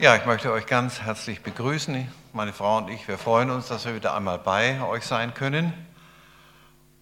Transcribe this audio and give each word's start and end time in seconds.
Ja, 0.00 0.16
ich 0.16 0.24
möchte 0.24 0.50
euch 0.50 0.64
ganz 0.64 1.02
herzlich 1.02 1.42
begrüßen. 1.42 2.10
Meine 2.32 2.54
Frau 2.54 2.78
und 2.78 2.88
ich, 2.88 3.06
wir 3.06 3.18
freuen 3.18 3.50
uns, 3.50 3.68
dass 3.68 3.84
wir 3.84 3.94
wieder 3.94 4.14
einmal 4.14 4.38
bei 4.38 4.80
euch 4.82 5.04
sein 5.04 5.34
können. 5.34 5.74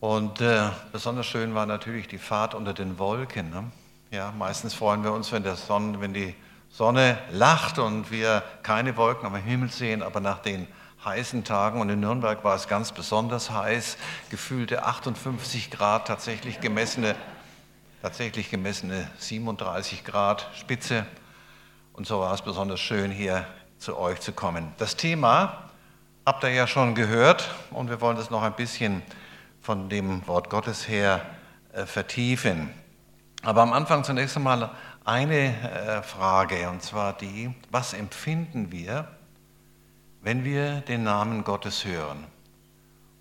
Und 0.01 0.41
äh, 0.41 0.71
besonders 0.91 1.27
schön 1.27 1.55
war 1.55 1.65
natürlich 1.65 2.09
die 2.09 2.19
Fahrt 2.19 2.57
unter 2.57 2.75
den 2.75 2.99
Wolken. 2.99 3.51
Ne? 3.51 3.71
Ja, 4.11 4.35
meistens 4.37 4.75
freuen 4.75 5.05
wir 5.05 5.13
uns, 5.13 5.31
wenn, 5.31 5.45
der 5.45 5.55
Sonne, 5.55 6.01
wenn 6.01 6.13
die 6.13 6.35
Sonne 6.71 7.19
lacht 7.31 7.79
und 7.79 8.11
wir 8.11 8.43
keine 8.65 8.97
Wolken 8.97 9.27
am 9.29 9.37
Himmel 9.37 9.71
sehen, 9.71 10.03
aber 10.03 10.19
nach 10.19 10.41
den 10.41 10.67
heißen 11.05 11.45
Tagen 11.45 11.81
und 11.81 11.91
in 11.91 12.01
Nürnberg 12.01 12.43
war 12.43 12.57
es 12.57 12.67
ganz 12.67 12.91
besonders 12.91 13.53
heiß, 13.53 13.97
gefühlte 14.29 14.85
58 14.85 15.71
Grad, 15.71 16.09
tatsächlich 16.09 16.59
gemessene, 16.59 17.15
tatsächlich 18.03 18.51
gemessene 18.51 19.09
37 19.19 20.05
Grad 20.05 20.51
Spitze. 20.57 21.07
Und 21.99 22.07
so 22.07 22.21
war 22.21 22.33
es 22.33 22.43
besonders 22.43 22.79
schön, 22.79 23.11
hier 23.11 23.45
zu 23.79 23.99
euch 23.99 24.21
zu 24.21 24.33
kommen. 24.33 24.73
Das 24.79 24.95
Thema 24.95 25.65
habt 26.25 26.45
ihr 26.45 26.51
ja 26.51 26.69
schon 26.69 26.95
gehört 26.95 27.53
und 27.73 27.91
wir 27.91 28.01
wollen 28.01 28.17
das 28.17 28.31
noch 28.31 28.45
ein 28.45 28.55
bisschen 28.55 29.03
von 29.61 29.89
dem 29.89 30.25
Wort 30.29 30.49
Gottes 30.49 30.87
her 30.87 31.23
äh, 31.73 31.87
vertiefen. 31.87 32.71
Aber 33.43 33.63
am 33.63 33.73
Anfang 33.73 34.05
zunächst 34.05 34.37
einmal 34.37 34.71
eine 35.05 35.49
äh, 35.57 36.03
Frage, 36.05 36.71
und 36.71 36.85
zwar 36.85 37.15
die, 37.15 37.53
was 37.73 37.95
empfinden 37.95 38.71
wir, 38.71 39.09
wenn 40.23 40.45
wir 40.45 40.83
den 40.83 41.03
Namen 41.03 41.43
Gottes 41.43 41.85
hören 41.85 42.29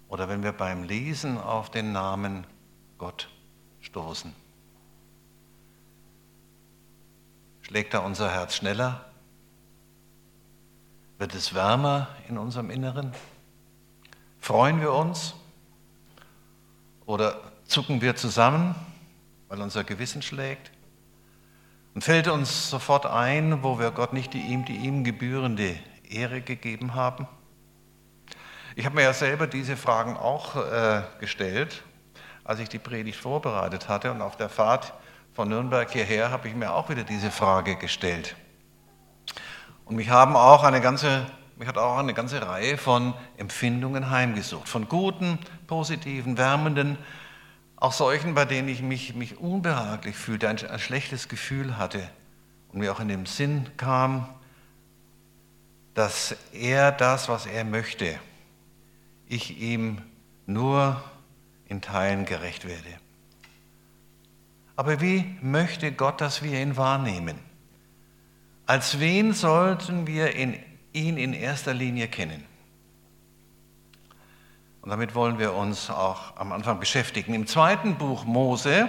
oder 0.07 0.29
wenn 0.29 0.43
wir 0.43 0.51
beim 0.51 0.83
Lesen 0.83 1.39
auf 1.39 1.71
den 1.71 1.93
Namen 1.93 2.45
Gott 2.99 3.27
stoßen? 3.81 4.35
Schlägt 7.67 7.93
da 7.93 7.99
unser 7.99 8.31
Herz 8.31 8.55
schneller? 8.55 9.03
Wird 11.17 11.35
es 11.35 11.53
wärmer 11.53 12.07
in 12.29 12.37
unserem 12.37 12.69
Inneren? 12.69 13.11
Freuen 14.39 14.79
wir 14.79 14.93
uns? 14.93 15.35
Oder 17.05 17.41
zucken 17.65 17.99
wir 17.99 18.15
zusammen, 18.15 18.73
weil 19.49 19.61
unser 19.61 19.83
Gewissen 19.83 20.21
schlägt? 20.21 20.71
Und 21.93 22.05
fällt 22.05 22.29
uns 22.29 22.69
sofort 22.69 23.05
ein, 23.05 23.61
wo 23.63 23.79
wir 23.79 23.91
Gott 23.91 24.13
nicht 24.13 24.33
die 24.33 24.43
ihm, 24.43 24.63
die 24.63 24.77
ihm 24.77 25.03
gebührende 25.03 25.75
Ehre 26.09 26.39
gegeben 26.39 26.95
haben? 26.95 27.27
Ich 28.77 28.85
habe 28.85 28.95
mir 28.95 29.01
ja 29.01 29.13
selber 29.13 29.45
diese 29.45 29.75
Fragen 29.75 30.15
auch 30.15 30.55
äh, 30.55 31.01
gestellt, 31.19 31.83
als 32.45 32.61
ich 32.61 32.69
die 32.69 32.79
Predigt 32.79 33.19
vorbereitet 33.19 33.89
hatte 33.89 34.09
und 34.13 34.21
auf 34.21 34.37
der 34.37 34.47
Fahrt 34.47 34.93
von 35.37 35.49
Nürnberg 35.49 35.91
hierher 35.91 36.31
habe 36.31 36.47
ich 36.47 36.55
mir 36.55 36.73
auch 36.73 36.89
wieder 36.89 37.03
diese 37.03 37.29
Frage 37.29 37.75
gestellt. 37.75 38.35
Und 39.85 39.95
mich, 39.95 40.09
haben 40.09 40.35
auch 40.35 40.63
eine 40.63 40.81
ganze, 40.81 41.27
mich 41.57 41.67
hat 41.67 41.77
auch 41.77 41.99
eine 41.99 42.15
ganze 42.15 42.41
Reihe 42.41 42.75
von 42.75 43.13
Empfindungen 43.37 44.09
heimgesucht. 44.09 44.67
Von 44.67 44.89
guten, 44.89 45.37
positiven, 45.67 46.39
wärmenden, 46.39 46.97
auch 47.75 47.91
solchen, 47.91 48.33
bei 48.33 48.45
denen 48.45 48.67
ich 48.67 48.81
mich, 48.81 49.13
mich 49.13 49.37
unbehaglich 49.37 50.15
fühlte, 50.15 50.49
ein, 50.49 50.57
ein 50.57 50.79
schlechtes 50.79 51.27
Gefühl 51.27 51.77
hatte. 51.77 52.09
Und 52.69 52.79
mir 52.79 52.91
auch 52.91 52.99
in 52.99 53.07
den 53.07 53.27
Sinn 53.27 53.69
kam, 53.77 54.27
dass 55.93 56.35
er 56.51 56.91
das, 56.91 57.29
was 57.29 57.45
er 57.45 57.63
möchte, 57.63 58.19
ich 59.27 59.59
ihm 59.61 60.01
nur 60.47 60.99
in 61.67 61.79
Teilen 61.79 62.25
gerecht 62.25 62.65
werde. 62.65 62.89
Aber 64.77 65.01
wie 65.01 65.25
möchte 65.41 65.91
Gott, 65.91 66.21
dass 66.21 66.43
wir 66.43 66.61
ihn 66.61 66.77
wahrnehmen? 66.77 67.37
Als 68.67 68.99
wen 68.99 69.33
sollten 69.33 70.05
wir 70.05 70.35
in, 70.35 70.55
ihn 70.93 71.17
in 71.17 71.33
erster 71.33 71.73
Linie 71.73 72.07
kennen? 72.07 72.45
Und 74.81 74.91
damit 74.91 75.15
wollen 75.15 75.39
wir 75.39 75.53
uns 75.53 75.89
auch 75.89 76.37
am 76.37 76.51
Anfang 76.51 76.79
beschäftigen. 76.79 77.33
Im 77.33 77.47
zweiten 77.47 77.95
Buch 77.95 78.23
Mose, 78.23 78.87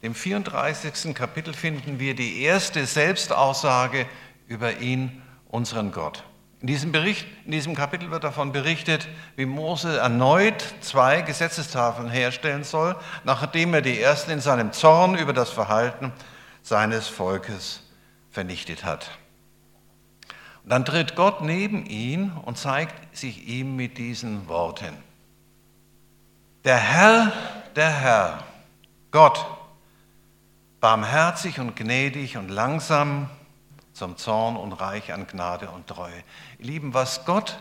im 0.00 0.14
34. 0.14 1.14
Kapitel, 1.14 1.52
finden 1.52 2.00
wir 2.00 2.16
die 2.16 2.40
erste 2.40 2.86
Selbstaussage 2.86 4.06
über 4.48 4.78
ihn, 4.78 5.22
unseren 5.48 5.92
Gott. 5.92 6.24
In 6.64 6.68
diesem 6.68 6.92
Bericht, 6.92 7.26
in 7.44 7.52
diesem 7.52 7.74
Kapitel 7.74 8.10
wird 8.10 8.24
davon 8.24 8.52
berichtet, 8.52 9.06
wie 9.36 9.44
Mose 9.44 9.98
erneut 9.98 10.64
zwei 10.80 11.20
Gesetzestafeln 11.20 12.08
herstellen 12.08 12.64
soll, 12.64 12.96
nachdem 13.22 13.74
er 13.74 13.82
die 13.82 14.00
ersten 14.00 14.30
in 14.30 14.40
seinem 14.40 14.72
Zorn 14.72 15.14
über 15.14 15.34
das 15.34 15.50
Verhalten 15.50 16.10
seines 16.62 17.06
Volkes 17.06 17.82
vernichtet 18.30 18.82
hat. 18.82 19.10
Und 20.62 20.70
dann 20.70 20.86
tritt 20.86 21.16
Gott 21.16 21.42
neben 21.42 21.84
ihn 21.84 22.32
und 22.46 22.56
zeigt 22.56 23.14
sich 23.14 23.46
ihm 23.46 23.76
mit 23.76 23.98
diesen 23.98 24.48
Worten. 24.48 24.96
Der 26.64 26.78
Herr, 26.78 27.30
der 27.76 27.90
Herr, 27.90 28.38
Gott, 29.10 29.44
barmherzig 30.80 31.60
und 31.60 31.76
gnädig 31.76 32.38
und 32.38 32.48
langsam 32.48 33.28
zum 33.94 34.16
Zorn 34.16 34.56
und 34.56 34.72
reich 34.72 35.12
an 35.12 35.26
Gnade 35.26 35.70
und 35.70 35.86
Treue. 35.86 36.22
Lieben, 36.58 36.92
was 36.92 37.24
Gott 37.24 37.58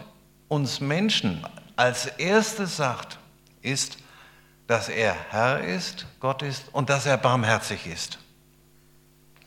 uns 0.47 0.81
Menschen 0.81 1.45
als 1.75 2.07
erstes 2.07 2.75
sagt, 2.75 3.19
ist, 3.61 3.97
dass 4.67 4.89
er 4.89 5.15
Herr 5.29 5.61
ist, 5.61 6.07
Gott 6.19 6.41
ist 6.41 6.65
und 6.73 6.89
dass 6.89 7.05
er 7.05 7.17
barmherzig 7.17 7.87
ist. 7.87 8.19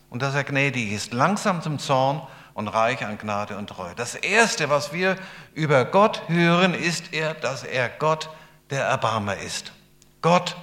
Und 0.09 0.21
dass 0.21 0.33
er 0.33 0.45
gnädig 0.45 0.91
ist, 0.91 1.13
langsam 1.13 1.61
zum 1.61 1.79
Zorn 1.79 2.21
und 2.53 2.69
reich 2.69 3.05
an 3.05 3.17
Gnade 3.17 3.57
und 3.57 3.67
Treue. 3.67 3.93
Das 3.95 4.15
Erste, 4.15 4.69
was 4.69 4.93
wir 4.93 5.17
über 5.53 5.83
Gott 5.85 6.23
hören, 6.27 6.73
ist 6.73 7.13
er, 7.13 7.33
dass 7.33 7.63
er 7.63 7.89
Gott 7.89 8.29
der 8.69 8.85
Erbarmer 8.85 9.35
ist. 9.37 9.73
Gott 10.21 10.55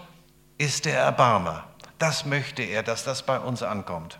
ist 0.56 0.86
der 0.86 0.98
Erbarmer. 0.98 1.64
Das 1.98 2.24
möchte 2.24 2.62
er, 2.62 2.82
dass 2.82 3.04
das 3.04 3.22
bei 3.22 3.38
uns 3.38 3.62
ankommt. 3.62 4.18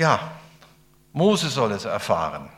Ja, 0.00 0.30
Mose 1.12 1.50
soll 1.50 1.72
es 1.72 1.84
erfahren, 1.84 2.48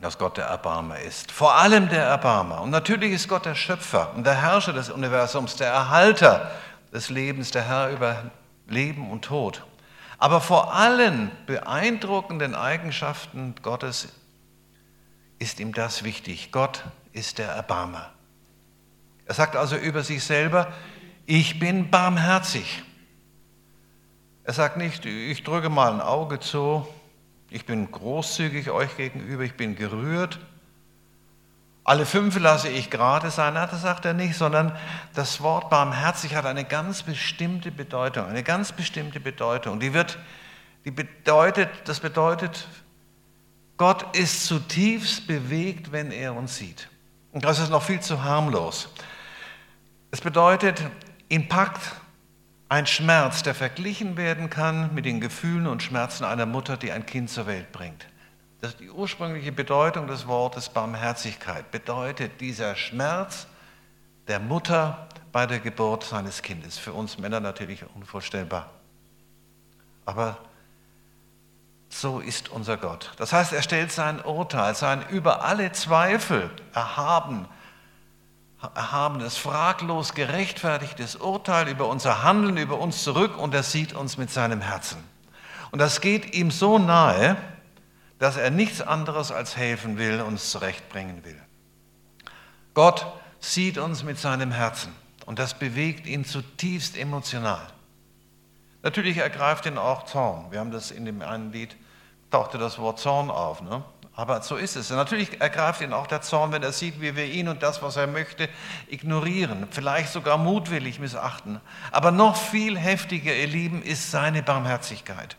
dass 0.00 0.16
Gott 0.16 0.38
der 0.38 0.46
Erbarmer 0.46 1.00
ist. 1.00 1.30
Vor 1.30 1.54
allem 1.54 1.90
der 1.90 2.02
Erbarmer. 2.02 2.62
Und 2.62 2.70
natürlich 2.70 3.12
ist 3.12 3.28
Gott 3.28 3.44
der 3.44 3.54
Schöpfer 3.54 4.14
und 4.14 4.24
der 4.24 4.40
Herrscher 4.40 4.72
des 4.72 4.88
Universums, 4.88 5.56
der 5.56 5.68
Erhalter 5.68 6.50
des 6.90 7.10
Lebens, 7.10 7.50
der 7.50 7.68
Herr 7.68 7.90
über 7.90 8.22
Leben 8.68 9.10
und 9.10 9.26
Tod. 9.26 9.66
Aber 10.16 10.40
vor 10.40 10.72
allen 10.72 11.30
beeindruckenden 11.44 12.54
Eigenschaften 12.54 13.54
Gottes 13.60 14.08
ist 15.38 15.60
ihm 15.60 15.74
das 15.74 16.04
wichtig. 16.04 16.52
Gott 16.52 16.84
ist 17.12 17.36
der 17.36 17.48
Erbarmer. 17.48 18.12
Er 19.26 19.34
sagt 19.34 19.56
also 19.56 19.76
über 19.76 20.02
sich 20.02 20.24
selber, 20.24 20.72
ich 21.26 21.58
bin 21.58 21.90
barmherzig. 21.90 22.82
Er 24.44 24.52
sagt 24.52 24.76
nicht, 24.76 25.06
ich 25.06 25.44
drücke 25.44 25.68
mal 25.68 25.92
ein 25.92 26.00
Auge 26.00 26.40
zu, 26.40 26.86
ich 27.48 27.64
bin 27.64 27.90
großzügig 27.90 28.70
euch 28.70 28.96
gegenüber, 28.96 29.44
ich 29.44 29.54
bin 29.56 29.76
gerührt. 29.76 30.40
Alle 31.84 32.06
fünf 32.06 32.38
lasse 32.38 32.68
ich 32.68 32.90
gerade 32.90 33.30
sein. 33.30 33.54
das 33.54 33.82
sagt 33.82 34.04
er 34.04 34.14
nicht, 34.14 34.36
sondern 34.36 34.76
das 35.14 35.40
Wort 35.42 35.70
barmherzig 35.70 36.34
hat 36.34 36.46
eine 36.46 36.64
ganz 36.64 37.02
bestimmte 37.02 37.70
Bedeutung, 37.70 38.26
eine 38.26 38.42
ganz 38.42 38.72
bestimmte 38.72 39.20
Bedeutung. 39.20 39.78
Die 39.78 39.92
wird, 39.92 40.18
die 40.84 40.90
bedeutet, 40.90 41.68
das 41.84 42.00
bedeutet, 42.00 42.66
Gott 43.76 44.16
ist 44.16 44.46
zutiefst 44.46 45.26
bewegt, 45.26 45.92
wenn 45.92 46.10
er 46.10 46.34
uns 46.34 46.56
sieht. 46.56 46.88
Und 47.32 47.44
das 47.44 47.58
ist 47.58 47.70
noch 47.70 47.82
viel 47.82 48.00
zu 48.00 48.22
harmlos. 48.22 48.88
Es 50.10 50.20
bedeutet, 50.20 50.82
ihn 51.28 51.48
packt 51.48 51.80
ein 52.72 52.86
Schmerz, 52.86 53.42
der 53.42 53.54
verglichen 53.54 54.16
werden 54.16 54.48
kann 54.48 54.94
mit 54.94 55.04
den 55.04 55.20
Gefühlen 55.20 55.66
und 55.66 55.82
Schmerzen 55.82 56.24
einer 56.24 56.46
Mutter, 56.46 56.78
die 56.78 56.90
ein 56.90 57.04
Kind 57.04 57.28
zur 57.28 57.46
Welt 57.46 57.70
bringt. 57.70 58.06
Das 58.62 58.78
die 58.78 58.88
ursprüngliche 58.88 59.52
Bedeutung 59.52 60.06
des 60.06 60.26
Wortes 60.26 60.70
Barmherzigkeit. 60.70 61.70
Bedeutet 61.70 62.40
dieser 62.40 62.74
Schmerz 62.74 63.46
der 64.26 64.40
Mutter 64.40 65.06
bei 65.32 65.44
der 65.44 65.60
Geburt 65.60 66.04
seines 66.04 66.40
Kindes. 66.40 66.78
Für 66.78 66.94
uns 66.94 67.18
Männer 67.18 67.40
natürlich 67.40 67.84
unvorstellbar. 67.94 68.70
Aber 70.06 70.38
so 71.90 72.20
ist 72.20 72.48
unser 72.48 72.78
Gott. 72.78 73.12
Das 73.18 73.34
heißt, 73.34 73.52
er 73.52 73.60
stellt 73.60 73.92
sein 73.92 74.24
Urteil, 74.24 74.74
sein 74.74 75.06
über 75.10 75.44
alle 75.44 75.72
Zweifel 75.72 76.48
erhaben, 76.72 77.46
erhabenes, 78.74 79.36
fraglos 79.36 80.14
gerechtfertigtes 80.14 81.16
Urteil 81.16 81.68
über 81.68 81.88
unser 81.88 82.22
Handeln, 82.22 82.56
über 82.56 82.78
uns 82.78 83.02
zurück 83.02 83.36
und 83.36 83.54
er 83.54 83.62
sieht 83.62 83.92
uns 83.92 84.16
mit 84.16 84.30
seinem 84.30 84.60
Herzen. 84.60 85.02
Und 85.70 85.78
das 85.78 86.00
geht 86.00 86.34
ihm 86.34 86.50
so 86.50 86.78
nahe, 86.78 87.36
dass 88.18 88.36
er 88.36 88.50
nichts 88.50 88.80
anderes 88.80 89.32
als 89.32 89.56
helfen 89.56 89.98
will, 89.98 90.20
uns 90.20 90.50
zurechtbringen 90.50 91.24
will. 91.24 91.40
Gott 92.74 93.06
sieht 93.40 93.78
uns 93.78 94.04
mit 94.04 94.18
seinem 94.18 94.52
Herzen 94.52 94.94
und 95.26 95.38
das 95.38 95.58
bewegt 95.58 96.06
ihn 96.06 96.24
zutiefst 96.24 96.96
emotional. 96.96 97.66
Natürlich 98.82 99.18
ergreift 99.18 99.66
ihn 99.66 99.78
auch 99.78 100.04
Zorn. 100.04 100.50
Wir 100.50 100.60
haben 100.60 100.70
das 100.70 100.90
in 100.90 101.04
dem 101.04 101.22
einen 101.22 101.52
Lied 101.52 101.76
tauchte 102.30 102.58
das 102.58 102.78
Wort 102.78 102.98
Zorn 102.98 103.30
auf. 103.30 103.60
Ne? 103.60 103.84
Aber 104.14 104.42
so 104.42 104.56
ist 104.56 104.76
es. 104.76 104.90
Und 104.90 104.98
natürlich 104.98 105.40
ergreift 105.40 105.80
ihn 105.80 105.92
auch 105.92 106.06
der 106.06 106.20
Zorn, 106.20 106.52
wenn 106.52 106.62
er 106.62 106.72
sieht, 106.72 107.00
wie 107.00 107.16
wir 107.16 107.24
ihn 107.24 107.48
und 107.48 107.62
das, 107.62 107.82
was 107.82 107.96
er 107.96 108.06
möchte, 108.06 108.48
ignorieren, 108.88 109.66
vielleicht 109.70 110.12
sogar 110.12 110.36
mutwillig 110.36 110.98
missachten. 110.98 111.60
Aber 111.90 112.10
noch 112.10 112.36
viel 112.36 112.78
heftiger, 112.78 113.34
ihr 113.34 113.46
Lieben, 113.46 113.82
ist 113.82 114.10
seine 114.10 114.42
Barmherzigkeit. 114.42 115.36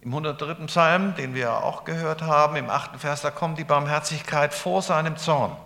Im 0.00 0.10
103. 0.10 0.66
Psalm, 0.66 1.16
den 1.16 1.34
wir 1.34 1.64
auch 1.64 1.84
gehört 1.84 2.22
haben, 2.22 2.54
im 2.54 2.70
8. 2.70 3.00
Vers, 3.00 3.22
da 3.22 3.32
kommt 3.32 3.58
die 3.58 3.64
Barmherzigkeit 3.64 4.54
vor 4.54 4.80
seinem 4.80 5.16
Zorn. 5.16 5.56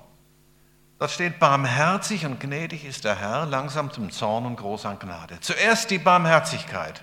Dort 0.99 1.11
steht, 1.11 1.39
barmherzig 1.39 2.25
und 2.25 2.41
gnädig 2.41 2.85
ist 2.87 3.05
der 3.05 3.17
Herr, 3.17 3.45
langsam 3.45 3.93
zum 3.93 4.11
Zorn 4.11 4.47
und 4.47 4.57
groß 4.57 4.87
an 4.87 4.99
Gnade. 4.99 5.39
Zuerst 5.41 5.91
die 5.91 5.99
Barmherzigkeit, 5.99 7.03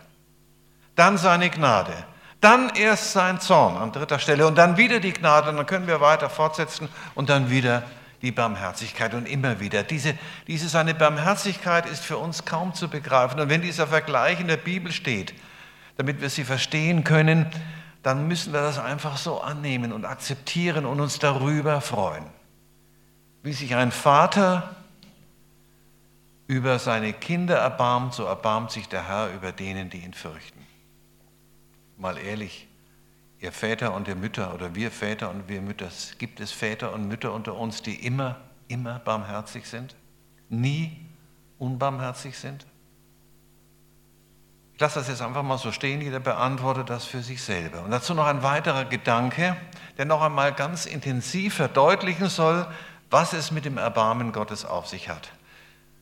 dann 0.96 1.18
seine 1.18 1.50
Gnade, 1.50 1.94
dann 2.41 2.69
erst 2.75 3.12
sein 3.12 3.39
Zorn 3.41 3.77
an 3.77 3.91
dritter 3.91 4.19
Stelle 4.19 4.47
und 4.47 4.57
dann 4.57 4.77
wieder 4.77 5.00
die 5.00 5.13
Gnade 5.13 5.50
und 5.50 5.57
dann 5.57 5.65
können 5.65 5.88
wir 5.88 6.00
weiter 6.00 6.30
fortsetzen 6.30 6.88
und 7.15 7.30
dann 7.30 7.50
wieder 7.50 7.83
die 8.21 8.31
Barmherzigkeit 8.31 9.13
und 9.13 9.27
immer 9.27 9.59
wieder. 9.59 9.83
Diese, 9.83 10.18
diese 10.47 10.69
seine 10.69 10.94
Barmherzigkeit 10.94 11.86
ist 11.86 12.03
für 12.03 12.18
uns 12.18 12.45
kaum 12.45 12.74
zu 12.74 12.89
begreifen. 12.89 13.39
Und 13.39 13.50
wenn 13.50 13.62
dieser 13.62 13.88
Vergleich 13.88 14.39
in 14.39 14.47
der 14.47 14.57
Bibel 14.57 14.91
steht, 14.91 15.33
damit 15.97 16.21
wir 16.21 16.30
sie 16.30 16.44
verstehen 16.44 17.03
können, 17.03 17.47
dann 18.03 18.27
müssen 18.27 18.53
wir 18.53 18.62
das 18.62 18.80
einfach 18.80 19.18
so 19.18 19.41
annehmen 19.41 19.91
und 19.91 20.06
akzeptieren 20.06 20.86
und 20.86 21.00
uns 21.00 21.19
darüber 21.19 21.81
freuen. 21.81 22.25
Wie 23.44 23.53
sich 23.53 23.75
ein 23.75 23.91
Vater 23.91 24.75
über 26.47 26.80
seine 26.80 27.13
Kinder 27.13 27.57
erbarmt, 27.57 28.13
so 28.13 28.24
erbarmt 28.24 28.71
sich 28.71 28.88
der 28.88 29.07
Herr 29.07 29.33
über 29.33 29.51
denen, 29.51 29.89
die 29.89 30.00
ihn 30.00 30.13
fürchten. 30.13 30.58
Mal 32.00 32.18
ehrlich, 32.18 32.68
ihr 33.40 33.51
Väter 33.51 33.94
und 33.94 34.07
ihr 34.07 34.16
Mütter 34.16 34.54
oder 34.54 34.74
wir 34.74 34.90
Väter 34.90 35.30
und 35.30 35.48
wir 35.48 35.62
Mütter, 35.62 35.90
gibt 36.18 36.40
es 36.40 36.51
Väter 36.51 36.94
und 36.94 37.07
Mütter 37.07 37.34
unter 37.34 37.56
uns, 37.56 37.81
die 37.84 37.94
immer, 38.06 38.38
immer 38.68 39.00
barmherzig 39.00 39.68
sind? 39.68 39.96
Nie 40.50 40.98
unbarmherzig 41.60 42.38
sind? 42.38 42.66
Ich 44.74 44.81
lasse 44.81 45.00
das 45.00 45.10
jetzt 45.10 45.22
einfach 45.22 45.44
mal 45.44 45.57
so 45.57 45.74
stehen, 45.74 46.00
jeder 46.00 46.22
beantwortet 46.22 46.90
das 46.90 47.04
für 47.04 47.22
sich 47.22 47.44
selber. 47.44 47.84
Und 47.84 47.92
dazu 47.92 48.13
noch 48.13 48.28
ein 48.28 48.44
weiterer 48.44 48.86
Gedanke, 48.86 49.57
der 49.98 50.06
noch 50.06 50.22
einmal 50.22 50.54
ganz 50.54 50.86
intensiv 50.86 51.56
verdeutlichen 51.56 52.30
soll, 52.30 52.66
was 53.10 53.34
es 53.34 53.51
mit 53.51 53.66
dem 53.66 53.78
Erbarmen 53.78 54.31
Gottes 54.31 54.63
auf 54.63 54.88
sich 54.88 55.10
hat. 55.10 55.31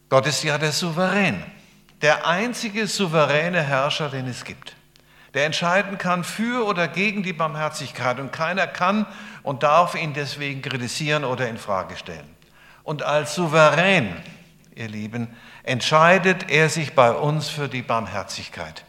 Gott 0.10 0.28
ist 0.28 0.44
ja 0.44 0.60
der 0.60 0.72
Souverän, 0.72 1.44
der 2.04 2.28
einzige 2.28 2.86
souveräne 2.86 3.64
Herrscher, 3.64 4.10
den 4.10 4.28
es 4.28 4.44
gibt, 4.44 4.77
der 5.34 5.46
entscheiden 5.46 5.98
kann 5.98 6.24
für 6.24 6.66
oder 6.66 6.88
gegen 6.88 7.24
die 7.24 7.34
Barmherzigkeit 7.34 8.20
und 8.20 8.32
keiner 8.32 8.68
kann 8.68 9.06
und 9.44 9.64
darf 9.64 9.96
ihn 9.96 10.14
deswegen 10.14 10.62
kritisieren 10.62 11.24
oder 11.24 11.48
in 11.48 11.58
Frage 11.58 11.96
stellen. 11.96 12.36
Und 12.84 13.04
als 13.04 13.36
Souverän, 13.36 14.16
ihr 14.76 14.88
Lieben, 14.88 15.28
entscheidet 15.64 16.50
er 16.50 16.70
sich 16.70 16.96
bei 16.96 17.12
uns 17.12 17.50
für 17.50 17.68
die 17.68 17.82
Barmherzigkeit. 17.82 18.86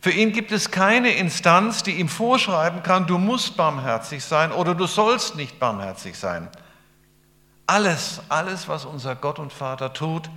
Für 0.00 0.10
ihn 0.10 0.32
gibt 0.32 0.52
es 0.52 0.70
keine 0.70 1.10
Instanz, 1.10 1.82
die 1.82 1.92
ihm 1.92 2.08
vorschreiben 2.08 2.82
kann, 2.82 3.06
du 3.06 3.18
musst 3.18 3.56
barmherzig 3.56 4.22
sein 4.22 4.52
oder 4.52 4.74
du 4.74 4.86
sollst 4.86 5.34
nicht 5.34 5.58
barmherzig 5.58 6.16
sein. 6.16 6.48
Alles, 7.66 8.20
alles, 8.28 8.68
was 8.68 8.84
unser 8.84 9.16
Gott 9.16 9.38
und 9.38 9.52
Vater 9.52 9.92
tut, 9.92 10.30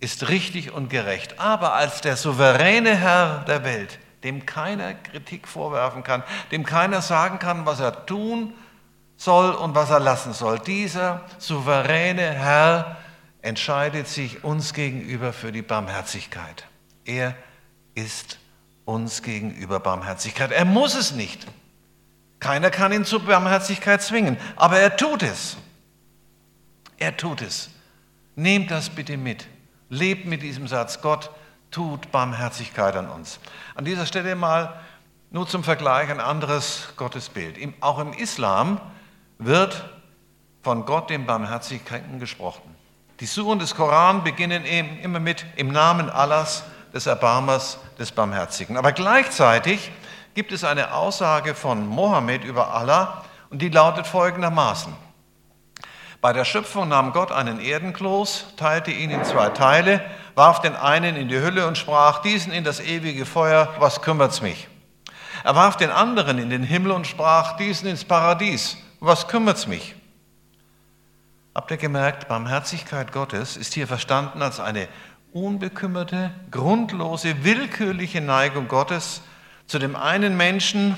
ist 0.00 0.28
richtig 0.28 0.72
und 0.72 0.90
gerecht. 0.90 1.38
Aber 1.40 1.74
als 1.74 2.00
der 2.00 2.16
souveräne 2.16 2.96
Herr 2.96 3.44
der 3.46 3.64
Welt, 3.64 3.98
dem 4.24 4.46
keiner 4.46 4.94
Kritik 4.94 5.48
vorwerfen 5.48 6.02
kann, 6.02 6.22
dem 6.50 6.64
keiner 6.64 7.02
sagen 7.02 7.38
kann, 7.38 7.66
was 7.66 7.80
er 7.80 8.06
tun 8.06 8.54
soll 9.16 9.50
und 9.52 9.74
was 9.74 9.90
er 9.90 10.00
lassen 10.00 10.32
soll, 10.32 10.58
dieser 10.60 11.22
souveräne 11.38 12.22
Herr 12.22 12.96
entscheidet 13.42 14.08
sich 14.08 14.44
uns 14.44 14.74
gegenüber 14.74 15.32
für 15.32 15.52
die 15.52 15.62
Barmherzigkeit. 15.62 16.66
Er 17.04 17.34
ist 17.94 18.38
uns 18.84 19.22
gegenüber 19.22 19.80
Barmherzigkeit. 19.80 20.52
Er 20.52 20.64
muss 20.64 20.94
es 20.94 21.12
nicht. 21.12 21.46
Keiner 22.40 22.70
kann 22.70 22.92
ihn 22.92 23.04
zur 23.04 23.24
Barmherzigkeit 23.24 24.00
zwingen, 24.02 24.36
aber 24.56 24.78
er 24.78 24.96
tut 24.96 25.22
es. 25.22 25.56
Er 26.96 27.16
tut 27.16 27.42
es. 27.42 27.70
Nehmt 28.36 28.70
das 28.70 28.90
bitte 28.90 29.16
mit. 29.16 29.46
Lebt 29.88 30.26
mit 30.26 30.42
diesem 30.42 30.68
Satz. 30.68 31.00
Gott 31.00 31.30
tut 31.70 32.10
Barmherzigkeit 32.10 32.96
an 32.96 33.08
uns. 33.08 33.40
An 33.74 33.84
dieser 33.84 34.06
Stelle 34.06 34.34
mal 34.34 34.80
nur 35.30 35.46
zum 35.46 35.64
Vergleich 35.64 36.10
ein 36.10 36.20
anderes 36.20 36.88
Gottesbild. 36.96 37.58
Auch 37.80 37.98
im 37.98 38.12
Islam 38.12 38.80
wird 39.38 39.84
von 40.62 40.84
Gott, 40.84 41.10
dem 41.10 41.26
Barmherzigkeiten, 41.26 42.18
gesprochen. 42.18 42.74
Die 43.20 43.26
Suren 43.26 43.58
des 43.58 43.74
Koran 43.74 44.22
beginnen 44.24 44.64
eben 44.64 44.98
immer 45.00 45.20
mit 45.20 45.44
im 45.56 45.72
Namen 45.72 46.08
Allahs, 46.08 46.64
des 46.92 47.06
Erbarmers, 47.06 47.78
des 47.98 48.12
Barmherzigen. 48.12 48.76
Aber 48.76 48.92
gleichzeitig 48.92 49.90
gibt 50.34 50.52
es 50.52 50.64
eine 50.64 50.94
Aussage 50.94 51.54
von 51.54 51.86
Mohammed 51.86 52.44
über 52.44 52.74
Allah 52.74 53.24
und 53.50 53.60
die 53.60 53.68
lautet 53.68 54.06
folgendermaßen. 54.06 54.94
Bei 56.20 56.32
der 56.32 56.44
Schöpfung 56.44 56.88
nahm 56.88 57.12
Gott 57.12 57.30
einen 57.30 57.60
Erdenkloß, 57.60 58.54
teilte 58.56 58.90
ihn 58.90 59.10
in 59.10 59.24
zwei 59.24 59.50
Teile, 59.50 60.04
warf 60.34 60.60
den 60.60 60.74
einen 60.74 61.14
in 61.14 61.28
die 61.28 61.40
Hülle 61.40 61.66
und 61.68 61.78
sprach, 61.78 62.22
diesen 62.22 62.52
in 62.52 62.64
das 62.64 62.80
ewige 62.80 63.24
Feuer, 63.24 63.74
was 63.78 64.02
kümmert's 64.02 64.40
mich? 64.40 64.66
Er 65.44 65.54
warf 65.54 65.76
den 65.76 65.90
anderen 65.90 66.38
in 66.38 66.50
den 66.50 66.64
Himmel 66.64 66.90
und 66.90 67.06
sprach, 67.06 67.56
diesen 67.56 67.88
ins 67.88 68.04
Paradies, 68.04 68.76
was 68.98 69.28
kümmert's 69.28 69.68
mich? 69.68 69.94
Habt 71.54 71.70
ihr 71.70 71.76
gemerkt, 71.76 72.26
Barmherzigkeit 72.26 73.12
Gottes 73.12 73.56
ist 73.56 73.74
hier 73.74 73.86
verstanden 73.86 74.42
als 74.42 74.58
eine 74.58 74.88
unbekümmerte, 75.32 76.32
grundlose, 76.50 77.44
willkürliche 77.44 78.20
Neigung 78.20 78.66
Gottes 78.66 79.22
zu 79.68 79.78
dem 79.78 79.94
einen 79.94 80.36
Menschen 80.36 80.96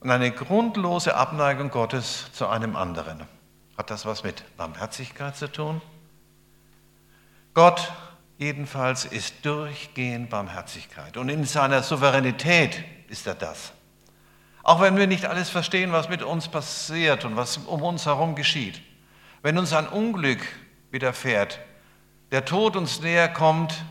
und 0.00 0.10
eine 0.10 0.30
grundlose 0.30 1.16
Abneigung 1.16 1.70
Gottes 1.70 2.30
zu 2.32 2.48
einem 2.48 2.76
anderen. 2.76 3.22
Hat 3.76 3.90
das 3.90 4.06
was 4.06 4.24
mit 4.24 4.44
Barmherzigkeit 4.56 5.36
zu 5.36 5.50
tun? 5.50 5.82
Gott 7.54 7.92
jedenfalls 8.38 9.04
ist 9.04 9.44
durchgehend 9.44 10.30
Barmherzigkeit 10.30 11.16
und 11.16 11.28
in 11.28 11.44
seiner 11.44 11.82
Souveränität 11.82 12.84
ist 13.08 13.26
er 13.26 13.34
das. 13.34 13.72
Auch 14.62 14.80
wenn 14.80 14.96
wir 14.96 15.06
nicht 15.06 15.26
alles 15.26 15.48
verstehen, 15.48 15.92
was 15.92 16.08
mit 16.08 16.22
uns 16.22 16.48
passiert 16.48 17.24
und 17.24 17.36
was 17.36 17.58
um 17.58 17.82
uns 17.82 18.06
herum 18.06 18.34
geschieht. 18.34 18.82
Wenn 19.42 19.58
uns 19.58 19.72
ein 19.72 19.86
Unglück 19.86 20.40
widerfährt, 20.90 21.60
der 22.32 22.44
Tod 22.44 22.76
uns 22.76 23.00
näher 23.00 23.28
kommt 23.28 23.84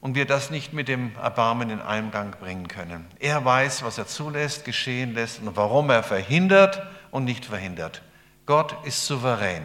und 0.00 0.14
wir 0.14 0.26
das 0.26 0.50
nicht 0.50 0.72
mit 0.72 0.88
dem 0.88 1.14
Erbarmen 1.16 1.70
in 1.70 1.80
Eingang 1.80 2.32
bringen 2.40 2.66
können. 2.66 3.06
Er 3.18 3.44
weiß, 3.44 3.84
was 3.84 3.98
er 3.98 4.06
zulässt, 4.06 4.64
geschehen 4.64 5.14
lässt 5.14 5.40
und 5.40 5.56
warum 5.56 5.90
er 5.90 6.02
verhindert 6.02 6.82
und 7.10 7.24
nicht 7.24 7.44
verhindert. 7.44 8.02
Gott 8.50 8.84
ist 8.84 9.06
souverän 9.06 9.64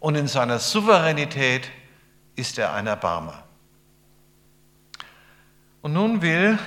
und 0.00 0.14
in 0.14 0.28
seiner 0.28 0.58
Souveränität 0.58 1.70
ist 2.36 2.56
er 2.56 2.72
ein 2.72 2.86
Erbarmer. 2.86 3.44
Und 5.82 5.92
nun 5.92 6.22
will 6.22 6.58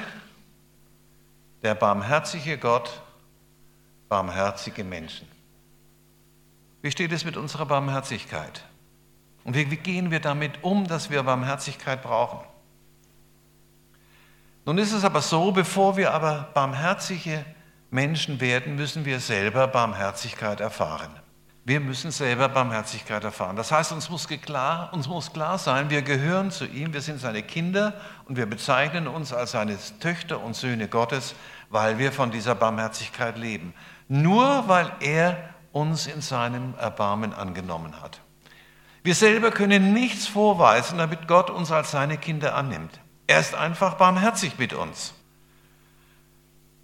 der 1.64 1.74
barmherzige 1.74 2.60
Gott 2.60 3.02
barmherzige 4.08 4.84
Menschen. 4.84 5.28
Wie 6.84 6.92
steht 6.92 7.12
es 7.12 7.26
mit 7.26 7.38
unserer 7.38 7.66
Barmherzigkeit? 7.66 8.64
Und 9.44 9.56
wie, 9.56 9.72
wie 9.72 9.78
gehen 9.78 10.12
wir 10.12 10.20
damit 10.20 10.64
um, 10.64 10.86
dass 10.88 11.10
wir 11.10 11.24
Barmherzigkeit 11.24 12.04
brauchen? 12.04 12.42
Nun 14.64 14.78
ist 14.78 14.92
es 14.92 15.04
aber 15.04 15.24
so, 15.24 15.52
bevor 15.52 15.98
wir 15.98 16.14
aber 16.14 16.52
barmherzige 16.54 17.44
Menschen 17.90 18.40
werden, 18.40 18.76
müssen 18.76 19.06
wir 19.06 19.20
selber 19.20 19.66
Barmherzigkeit 19.68 20.60
erfahren. 20.60 21.21
Wir 21.64 21.80
müssen 21.80 22.10
selber 22.10 22.50
Barmherzigkeit 22.50 23.24
erfahren. 23.24 23.56
Das 23.56 23.72
heißt, 23.72 23.92
uns 23.92 24.10
muss, 24.10 24.28
klar, 24.28 24.90
uns 24.94 25.08
muss 25.08 25.32
klar 25.32 25.60
sein, 25.60 25.92
wir 25.92 26.02
gehören 26.02 26.50
zu 26.50 26.66
ihm, 26.66 26.92
wir 26.92 27.02
sind 27.02 27.20
seine 27.20 27.44
Kinder 27.44 27.94
und 28.26 28.36
wir 28.36 28.48
bezeichnen 28.48 29.08
uns 29.08 29.32
als 29.32 29.52
seine 29.52 29.78
Töchter 30.00 30.42
und 30.42 30.56
Söhne 30.56 30.88
Gottes, 30.88 31.36
weil 31.70 32.00
wir 32.00 32.12
von 32.12 32.32
dieser 32.32 32.56
Barmherzigkeit 32.56 33.38
leben. 33.38 33.76
Nur 34.08 34.68
weil 34.68 34.92
er 35.02 35.38
uns 35.72 36.08
in 36.08 36.22
seinem 36.22 36.74
Erbarmen 36.80 37.32
angenommen 37.32 38.02
hat. 38.02 38.22
Wir 39.04 39.14
selber 39.14 39.52
können 39.52 39.94
nichts 39.94 40.28
vorweisen, 40.28 40.98
damit 40.98 41.28
Gott 41.28 41.52
uns 41.52 41.72
als 41.72 41.92
seine 41.92 42.18
Kinder 42.18 42.56
annimmt. 42.56 43.00
Er 43.28 43.40
ist 43.40 43.54
einfach 43.54 43.96
barmherzig 43.96 44.58
mit 44.58 44.74
uns. 44.74 45.14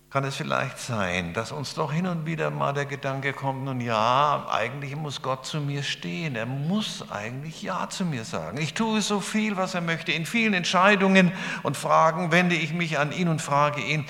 Kann 0.10 0.24
es 0.24 0.38
vielleicht 0.38 0.80
sein, 0.80 1.34
dass 1.34 1.52
uns 1.52 1.74
doch 1.74 1.92
hin 1.92 2.08
und 2.08 2.26
wieder 2.26 2.50
mal 2.50 2.72
der 2.72 2.86
Gedanke 2.86 3.34
kommt, 3.34 3.66
nun 3.66 3.82
ja, 3.82 4.48
eigentlich 4.50 4.96
muss 4.96 5.22
Gott 5.22 5.46
zu 5.46 5.60
mir 5.60 5.84
stehen. 5.84 6.38
Er 6.38 6.46
muss 6.46 7.12
eigentlich 7.12 7.62
Ja 7.62 7.90
zu 7.90 8.06
mir 8.06 8.24
sagen. 8.24 8.58
Ich 8.58 8.74
tue 8.74 9.02
so 9.02 9.20
viel, 9.20 9.58
was 9.58 9.76
er 9.76 9.82
möchte. 9.82 10.14
In 10.14 10.26
vielen 10.26 10.54
Entscheidungen 10.54 11.34
und 11.62 11.76
Fragen 11.76 12.32
wende 12.32 12.56
ich 12.56 12.74
mich 12.74 12.98
an 13.00 13.12
ihn 13.12 13.28
und 13.28 13.42
frage 13.42 13.82
ihn, 13.82 14.06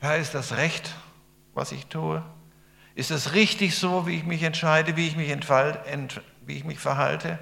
Herr, 0.00 0.16
ist 0.16 0.34
das 0.34 0.56
recht, 0.56 0.94
was 1.52 1.70
ich 1.70 1.86
tue? 1.86 2.22
Ist 2.94 3.10
es 3.10 3.34
richtig 3.34 3.76
so, 3.76 4.06
wie 4.06 4.16
ich 4.16 4.24
mich 4.24 4.42
entscheide, 4.42 4.96
wie 4.96 5.06
ich 5.06 5.16
mich, 5.16 5.28
entfall, 5.28 5.82
ent, 5.84 6.22
wie 6.46 6.56
ich 6.56 6.64
mich 6.64 6.78
verhalte? 6.78 7.38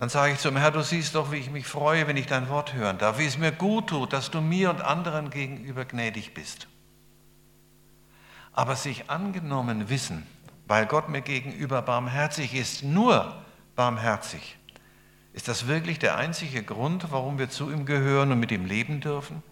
Dann 0.00 0.08
sage 0.08 0.32
ich 0.32 0.38
zum 0.38 0.56
Herr, 0.56 0.70
du 0.70 0.80
siehst 0.80 1.14
doch, 1.14 1.30
wie 1.30 1.36
ich 1.36 1.50
mich 1.50 1.66
freue, 1.66 2.06
wenn 2.06 2.16
ich 2.16 2.26
dein 2.26 2.48
Wort 2.48 2.72
hören 2.72 2.96
darf, 2.96 3.18
wie 3.18 3.26
es 3.26 3.36
mir 3.36 3.52
gut 3.52 3.88
tut, 3.88 4.14
dass 4.14 4.30
du 4.30 4.40
mir 4.40 4.70
und 4.70 4.80
anderen 4.80 5.28
gegenüber 5.28 5.84
gnädig 5.84 6.32
bist. 6.32 6.68
Aber 8.54 8.76
sich 8.76 9.10
angenommen 9.10 9.90
wissen, 9.90 10.26
weil 10.66 10.86
Gott 10.86 11.10
mir 11.10 11.20
gegenüber 11.20 11.82
barmherzig 11.82 12.54
ist, 12.54 12.82
nur 12.82 13.44
barmherzig, 13.76 14.56
ist 15.34 15.48
das 15.48 15.66
wirklich 15.66 15.98
der 15.98 16.16
einzige 16.16 16.62
Grund, 16.62 17.12
warum 17.12 17.38
wir 17.38 17.50
zu 17.50 17.70
ihm 17.70 17.84
gehören 17.84 18.32
und 18.32 18.40
mit 18.40 18.52
ihm 18.52 18.64
leben 18.64 19.02
dürfen? 19.02 19.42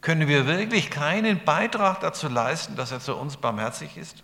Können 0.00 0.28
wir 0.28 0.46
wirklich 0.46 0.90
keinen 0.90 1.42
Beitrag 1.44 1.98
dazu 2.00 2.28
leisten, 2.28 2.76
dass 2.76 2.92
er 2.92 3.00
zu 3.00 3.16
uns 3.16 3.36
barmherzig 3.36 3.96
ist? 3.96 4.22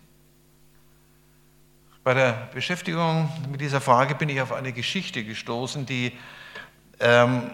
Bei 2.06 2.14
der 2.14 2.50
Beschäftigung 2.54 3.28
mit 3.50 3.60
dieser 3.60 3.80
Frage 3.80 4.14
bin 4.14 4.28
ich 4.28 4.40
auf 4.40 4.52
eine 4.52 4.72
Geschichte 4.72 5.24
gestoßen, 5.24 5.86
die, 5.86 6.16
ähm, 7.00 7.50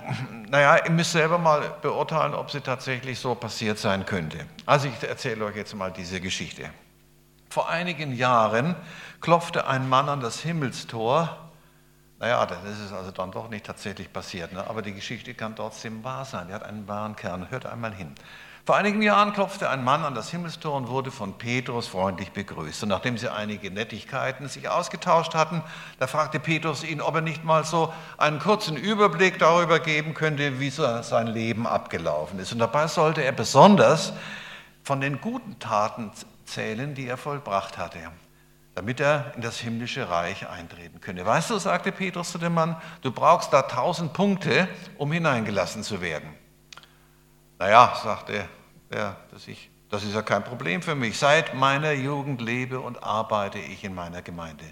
naja, 0.47 0.85
ihr 0.85 0.91
müsst 0.91 1.13
selber 1.13 1.39
mal 1.39 1.79
beurteilen, 1.81 2.35
ob 2.35 2.51
sie 2.51 2.61
tatsächlich 2.61 3.19
so 3.19 3.35
passiert 3.35 3.79
sein 3.79 4.05
könnte. 4.05 4.45
Also 4.67 4.89
ich 4.89 5.09
erzähle 5.09 5.47
euch 5.47 5.57
jetzt 5.57 5.75
mal 5.75 5.91
diese 5.91 6.21
Geschichte. 6.21 6.69
Vor 7.49 7.71
einigen 7.71 8.15
Jahren 8.15 8.77
klopfte 9.23 9.67
ein 9.67 9.89
Mann 9.89 10.11
an 10.11 10.21
das 10.21 10.41
Himmelstor 10.41 11.39
naja, 12.23 12.47
das 12.47 12.79
ist 12.79 12.93
also 12.93 13.11
dann 13.11 13.33
doch 13.33 13.49
nicht 13.49 13.67
tatsächlich 13.67 14.13
passiert, 14.13 14.53
ne? 14.53 14.65
aber 14.69 14.81
die 14.81 14.93
Geschichte 14.93 15.35
kann 15.35 15.57
trotzdem 15.57 16.05
wahr 16.05 16.25
sein. 16.25 16.47
Die 16.47 16.55
hat 16.55 16.63
einen 16.63 16.87
wahren 16.87 17.17
Kern. 17.17 17.51
Hört 17.51 17.67
einmal 17.67 17.93
hin. 17.93 18.15
Vor 18.65 18.77
einigen 18.77 19.03
Jahren 19.03 19.33
klopfte 19.33 19.69
ein 19.69 19.83
Mann 19.83 20.05
an 20.05 20.15
das 20.15 20.31
Himmelstor 20.31 20.77
und 20.77 20.87
wurde 20.87 21.11
von 21.11 21.37
Petrus 21.37 21.89
freundlich 21.89 22.31
begrüßt. 22.31 22.85
Und 22.85 22.91
nachdem 22.91 23.19
sie 23.19 23.29
einige 23.29 23.73
Nettigkeiten 23.73 24.49
sich 24.49 24.69
ausgetauscht 24.69 25.35
hatten, 25.35 25.63
da 25.99 26.07
fragte 26.07 26.39
Petrus 26.39 26.85
ihn, 26.85 27.01
ob 27.01 27.17
er 27.17 27.23
nicht 27.23 27.43
mal 27.43 27.65
so 27.65 27.93
einen 28.19 28.39
kurzen 28.39 28.77
Überblick 28.77 29.41
darüber 29.41 29.81
geben 29.81 30.15
könnte, 30.15 30.61
wie 30.61 30.71
so 30.71 31.03
sein 31.03 31.27
Leben 31.27 31.67
abgelaufen 31.67 32.39
ist. 32.39 32.53
Und 32.53 32.61
dabei 32.61 32.87
sollte 32.87 33.25
er 33.25 33.33
besonders 33.33 34.13
von 34.85 35.01
den 35.01 35.21
guten 35.21 35.59
Taten 35.59 36.13
zählen, 36.45 36.95
die 36.95 37.09
er 37.09 37.17
vollbracht 37.17 37.79
hatte 37.79 37.99
damit 38.75 39.01
er 39.01 39.33
in 39.37 39.43
das 39.43 39.59
himmlische 39.59 40.09
Reich 40.09 40.49
eintreten 40.49 41.03
könne. 41.03 41.27
Weißt 41.27 41.51
du, 41.51 41.59
sagte 41.59 41.93
Petrus 41.93 42.33
zu 42.33 42.39
dem 42.39 42.55
Mann, 42.55 42.77
du 43.03 43.13
brauchst 43.13 43.53
da 43.53 43.61
tausend 43.61 44.15
Punkte, 44.15 44.67
um 44.97 45.13
hineingelassen 45.13 45.83
zu 45.83 46.01
werden. 46.01 46.42
Naja, 47.63 47.93
sagte 48.03 48.49
er, 48.91 49.15
das, 49.31 49.47
ich, 49.47 49.71
das 49.89 50.03
ist 50.03 50.17
ja 50.17 50.23
kein 50.23 50.43
Problem 50.43 50.83
für 50.83 50.97
mich. 50.97 51.17
Seit 51.17 51.55
meiner 51.55 51.93
Jugend 51.93 52.41
lebe 52.41 52.81
und 52.81 53.05
arbeite 53.05 53.61
ich 53.61 53.85
in 53.85 53.95
meiner 53.95 54.21
Gemeinde. 54.21 54.65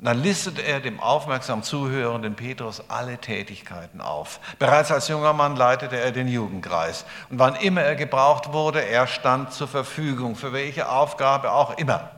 Und 0.00 0.06
dann 0.06 0.20
listete 0.20 0.60
er 0.60 0.80
dem 0.80 0.98
aufmerksam 0.98 1.62
zuhörenden 1.62 2.34
Petrus 2.34 2.82
alle 2.88 3.18
Tätigkeiten 3.18 4.00
auf. 4.00 4.40
Bereits 4.58 4.90
als 4.90 5.06
junger 5.06 5.34
Mann 5.34 5.54
leitete 5.54 6.00
er 6.00 6.10
den 6.10 6.26
Jugendkreis. 6.26 7.04
Und 7.30 7.38
wann 7.38 7.54
immer 7.54 7.82
er 7.82 7.94
gebraucht 7.94 8.52
wurde, 8.52 8.84
er 8.84 9.06
stand 9.06 9.52
zur 9.52 9.68
Verfügung, 9.68 10.34
für 10.34 10.52
welche 10.52 10.88
Aufgabe 10.88 11.52
auch 11.52 11.78
immer. 11.78 12.10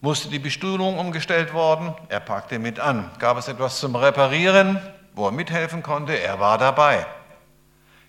Musste 0.00 0.30
die 0.30 0.38
Bestuhlung 0.38 0.98
umgestellt 0.98 1.52
worden? 1.52 1.94
Er 2.08 2.20
packte 2.20 2.58
mit 2.58 2.80
an. 2.80 3.10
Gab 3.18 3.36
es 3.36 3.48
etwas 3.48 3.80
zum 3.80 3.96
Reparieren, 3.96 4.80
wo 5.12 5.26
er 5.26 5.32
mithelfen 5.32 5.82
konnte? 5.82 6.18
Er 6.18 6.40
war 6.40 6.56
dabei. 6.56 7.04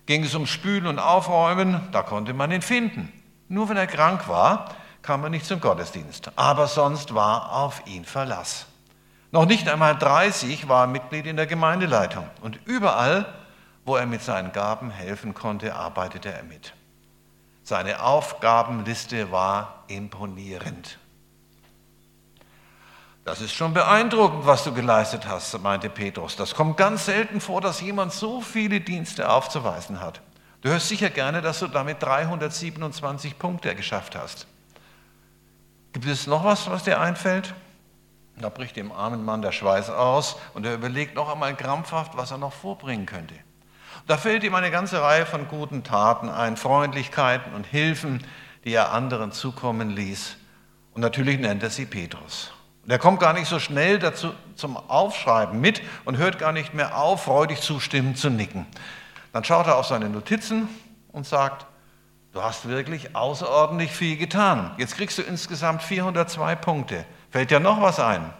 Ging 0.06 0.24
es 0.24 0.34
um 0.34 0.46
Spülen 0.46 0.86
und 0.86 0.98
Aufräumen? 0.98 1.80
Da 1.92 2.02
konnte 2.02 2.34
man 2.34 2.50
ihn 2.50 2.62
finden. 2.62 3.12
Nur 3.48 3.68
wenn 3.68 3.76
er 3.76 3.86
krank 3.86 4.28
war, 4.28 4.74
kam 5.02 5.22
er 5.24 5.30
nicht 5.30 5.46
zum 5.46 5.60
Gottesdienst. 5.60 6.32
Aber 6.36 6.66
sonst 6.66 7.14
war 7.14 7.52
auf 7.52 7.82
ihn 7.86 8.04
Verlass. 8.04 8.66
Noch 9.30 9.46
nicht 9.46 9.68
einmal 9.68 9.96
30 9.96 10.68
war 10.68 10.84
er 10.84 10.86
Mitglied 10.88 11.26
in 11.26 11.36
der 11.36 11.46
Gemeindeleitung. 11.46 12.28
Und 12.40 12.58
überall, 12.66 13.26
wo 13.84 13.96
er 13.96 14.06
mit 14.06 14.22
seinen 14.22 14.52
Gaben 14.52 14.90
helfen 14.90 15.34
konnte, 15.34 15.74
arbeitete 15.74 16.32
er 16.32 16.42
mit. 16.42 16.74
Seine 17.62 18.02
Aufgabenliste 18.02 19.30
war 19.30 19.84
imponierend. 19.86 20.98
Das 23.24 23.40
ist 23.40 23.52
schon 23.52 23.72
beeindruckend, 23.72 24.46
was 24.46 24.64
du 24.64 24.72
geleistet 24.72 25.28
hast, 25.28 25.56
meinte 25.60 25.88
Petrus. 25.88 26.34
Das 26.34 26.54
kommt 26.54 26.76
ganz 26.76 27.04
selten 27.04 27.40
vor, 27.40 27.60
dass 27.60 27.80
jemand 27.80 28.12
so 28.12 28.40
viele 28.40 28.80
Dienste 28.80 29.30
aufzuweisen 29.30 30.00
hat. 30.00 30.20
Du 30.60 30.70
hörst 30.70 30.88
sicher 30.88 31.08
gerne, 31.08 31.40
dass 31.40 31.60
du 31.60 31.68
damit 31.68 32.02
327 32.02 33.38
Punkte 33.38 33.74
geschafft 33.76 34.16
hast. 34.16 34.46
Gibt 35.92 36.06
es 36.06 36.26
noch 36.26 36.44
was, 36.44 36.68
was 36.68 36.82
dir 36.84 37.00
einfällt? 37.00 37.54
Da 38.38 38.48
bricht 38.48 38.76
dem 38.76 38.90
armen 38.90 39.24
Mann 39.24 39.42
der 39.42 39.52
Schweiß 39.52 39.90
aus 39.90 40.36
und 40.54 40.66
er 40.66 40.74
überlegt 40.74 41.14
noch 41.14 41.30
einmal 41.30 41.54
krampfhaft, 41.54 42.16
was 42.16 42.30
er 42.30 42.38
noch 42.38 42.52
vorbringen 42.52 43.06
könnte. 43.06 43.34
Da 44.06 44.16
fällt 44.16 44.42
ihm 44.42 44.54
eine 44.54 44.70
ganze 44.70 45.00
Reihe 45.00 45.26
von 45.26 45.46
guten 45.46 45.84
Taten 45.84 46.28
ein, 46.28 46.56
Freundlichkeiten 46.56 47.54
und 47.54 47.66
Hilfen, 47.66 48.26
die 48.64 48.72
er 48.72 48.92
anderen 48.92 49.30
zukommen 49.30 49.90
ließ. 49.90 50.36
Und 50.94 51.02
natürlich 51.02 51.38
nennt 51.38 51.62
er 51.62 51.70
sie 51.70 51.86
Petrus. 51.86 52.52
Und 52.84 52.90
er 52.90 52.98
kommt 52.98 53.20
gar 53.20 53.32
nicht 53.32 53.46
so 53.46 53.58
schnell 53.58 53.98
dazu 53.98 54.32
zum 54.56 54.76
Aufschreiben 54.76 55.60
mit 55.60 55.82
und 56.04 56.16
hört 56.16 56.38
gar 56.38 56.52
nicht 56.52 56.74
mehr 56.74 56.96
auf, 56.98 57.24
freudig 57.24 57.60
zustimmend 57.60 58.18
zu 58.18 58.28
nicken. 58.28 58.66
Dann 59.32 59.44
schaut 59.44 59.66
er 59.66 59.76
auf 59.76 59.86
seine 59.86 60.08
Notizen 60.08 60.68
und 61.12 61.26
sagt, 61.26 61.66
du 62.32 62.42
hast 62.42 62.68
wirklich 62.68 63.14
außerordentlich 63.14 63.92
viel 63.92 64.16
getan. 64.16 64.72
Jetzt 64.78 64.96
kriegst 64.96 65.16
du 65.18 65.22
insgesamt 65.22 65.82
402 65.82 66.56
Punkte. 66.56 67.04
Fällt 67.30 67.50
dir 67.50 67.60
noch 67.60 67.80
was 67.80 68.00
ein? 68.00 68.32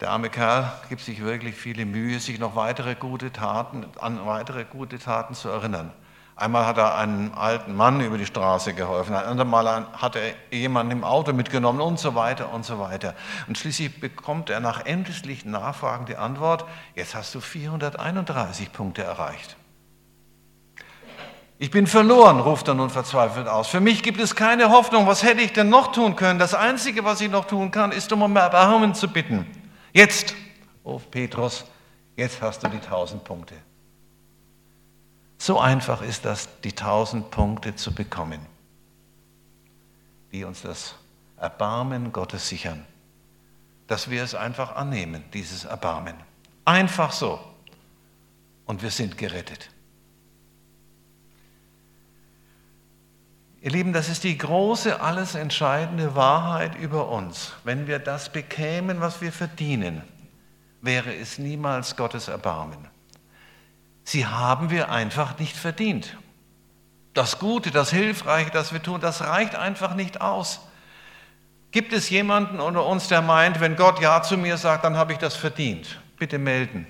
Der 0.00 0.10
arme 0.10 0.28
Kerl 0.28 0.70
gibt 0.88 1.00
sich 1.00 1.22
wirklich 1.22 1.54
viele 1.54 1.86
Mühe, 1.86 2.20
sich 2.20 2.38
noch 2.38 2.54
weitere 2.54 2.94
gute 2.94 3.32
Taten, 3.32 3.86
an 3.98 4.24
weitere 4.26 4.64
gute 4.64 4.98
Taten 4.98 5.34
zu 5.34 5.48
erinnern. 5.48 5.90
Einmal 6.38 6.66
hat 6.66 6.76
er 6.76 6.94
einem 6.96 7.32
alten 7.34 7.74
Mann 7.74 8.02
über 8.02 8.18
die 8.18 8.26
Straße 8.26 8.74
geholfen, 8.74 9.14
ein 9.14 9.24
andermal 9.24 9.86
hat 9.94 10.16
er 10.16 10.34
jemanden 10.50 10.92
im 10.92 11.02
Auto 11.02 11.32
mitgenommen 11.32 11.80
und 11.80 11.98
so 11.98 12.14
weiter 12.14 12.52
und 12.52 12.62
so 12.62 12.78
weiter. 12.78 13.14
Und 13.48 13.56
schließlich 13.56 14.00
bekommt 14.00 14.50
er 14.50 14.60
nach 14.60 14.84
endlichen 14.84 15.52
Nachfragen 15.52 16.04
die 16.04 16.16
Antwort, 16.16 16.66
jetzt 16.94 17.14
hast 17.14 17.34
du 17.34 17.40
431 17.40 18.70
Punkte 18.70 19.02
erreicht. 19.02 19.56
Ich 21.58 21.70
bin 21.70 21.86
verloren, 21.86 22.38
ruft 22.38 22.68
er 22.68 22.74
nun 22.74 22.90
verzweifelt 22.90 23.48
aus. 23.48 23.68
Für 23.68 23.80
mich 23.80 24.02
gibt 24.02 24.20
es 24.20 24.34
keine 24.34 24.68
Hoffnung. 24.68 25.06
Was 25.06 25.22
hätte 25.22 25.40
ich 25.40 25.54
denn 25.54 25.70
noch 25.70 25.90
tun 25.90 26.14
können? 26.14 26.38
Das 26.38 26.52
Einzige, 26.52 27.02
was 27.04 27.22
ich 27.22 27.30
noch 27.30 27.46
tun 27.46 27.70
kann, 27.70 27.92
ist, 27.92 28.12
um 28.12 28.36
Erbarmen 28.36 28.94
zu 28.94 29.08
bitten. 29.08 29.46
Jetzt, 29.94 30.34
ruft 30.84 31.10
Petrus, 31.10 31.64
jetzt 32.14 32.42
hast 32.42 32.62
du 32.62 32.68
die 32.68 32.76
1000 32.76 33.24
Punkte. 33.24 33.54
So 35.38 35.60
einfach 35.60 36.02
ist 36.02 36.24
das, 36.24 36.48
die 36.62 36.72
tausend 36.72 37.30
Punkte 37.30 37.76
zu 37.76 37.94
bekommen, 37.94 38.40
die 40.32 40.44
uns 40.44 40.62
das 40.62 40.94
Erbarmen 41.36 42.12
Gottes 42.12 42.48
sichern, 42.48 42.84
dass 43.86 44.10
wir 44.10 44.22
es 44.22 44.34
einfach 44.34 44.74
annehmen, 44.74 45.22
dieses 45.32 45.64
Erbarmen. 45.64 46.14
Einfach 46.64 47.12
so. 47.12 47.38
Und 48.64 48.82
wir 48.82 48.90
sind 48.90 49.16
gerettet. 49.18 49.70
Ihr 53.60 53.70
Lieben, 53.70 53.92
das 53.92 54.08
ist 54.08 54.24
die 54.24 54.36
große, 54.38 55.00
alles 55.00 55.34
entscheidende 55.34 56.14
Wahrheit 56.14 56.74
über 56.76 57.08
uns. 57.08 57.52
Wenn 57.64 57.86
wir 57.86 57.98
das 57.98 58.32
bekämen, 58.32 59.00
was 59.00 59.20
wir 59.20 59.32
verdienen, 59.32 60.02
wäre 60.80 61.14
es 61.14 61.38
niemals 61.38 61.96
Gottes 61.96 62.28
Erbarmen 62.28 62.88
sie 64.06 64.24
haben 64.24 64.70
wir 64.70 64.90
einfach 64.90 65.38
nicht 65.38 65.56
verdient. 65.56 66.16
Das 67.12 67.38
Gute, 67.38 67.70
das 67.70 67.90
Hilfreiche, 67.90 68.50
das 68.50 68.72
wir 68.72 68.82
tun, 68.82 69.00
das 69.00 69.22
reicht 69.22 69.54
einfach 69.54 69.94
nicht 69.94 70.20
aus. 70.20 70.60
Gibt 71.72 71.92
es 71.92 72.08
jemanden 72.08 72.60
unter 72.60 72.86
uns, 72.86 73.08
der 73.08 73.20
meint, 73.20 73.60
wenn 73.60 73.76
Gott 73.76 74.00
Ja 74.00 74.22
zu 74.22 74.38
mir 74.38 74.56
sagt, 74.56 74.84
dann 74.84 74.96
habe 74.96 75.12
ich 75.12 75.18
das 75.18 75.34
verdient? 75.34 76.00
Bitte 76.18 76.38
melden. 76.38 76.86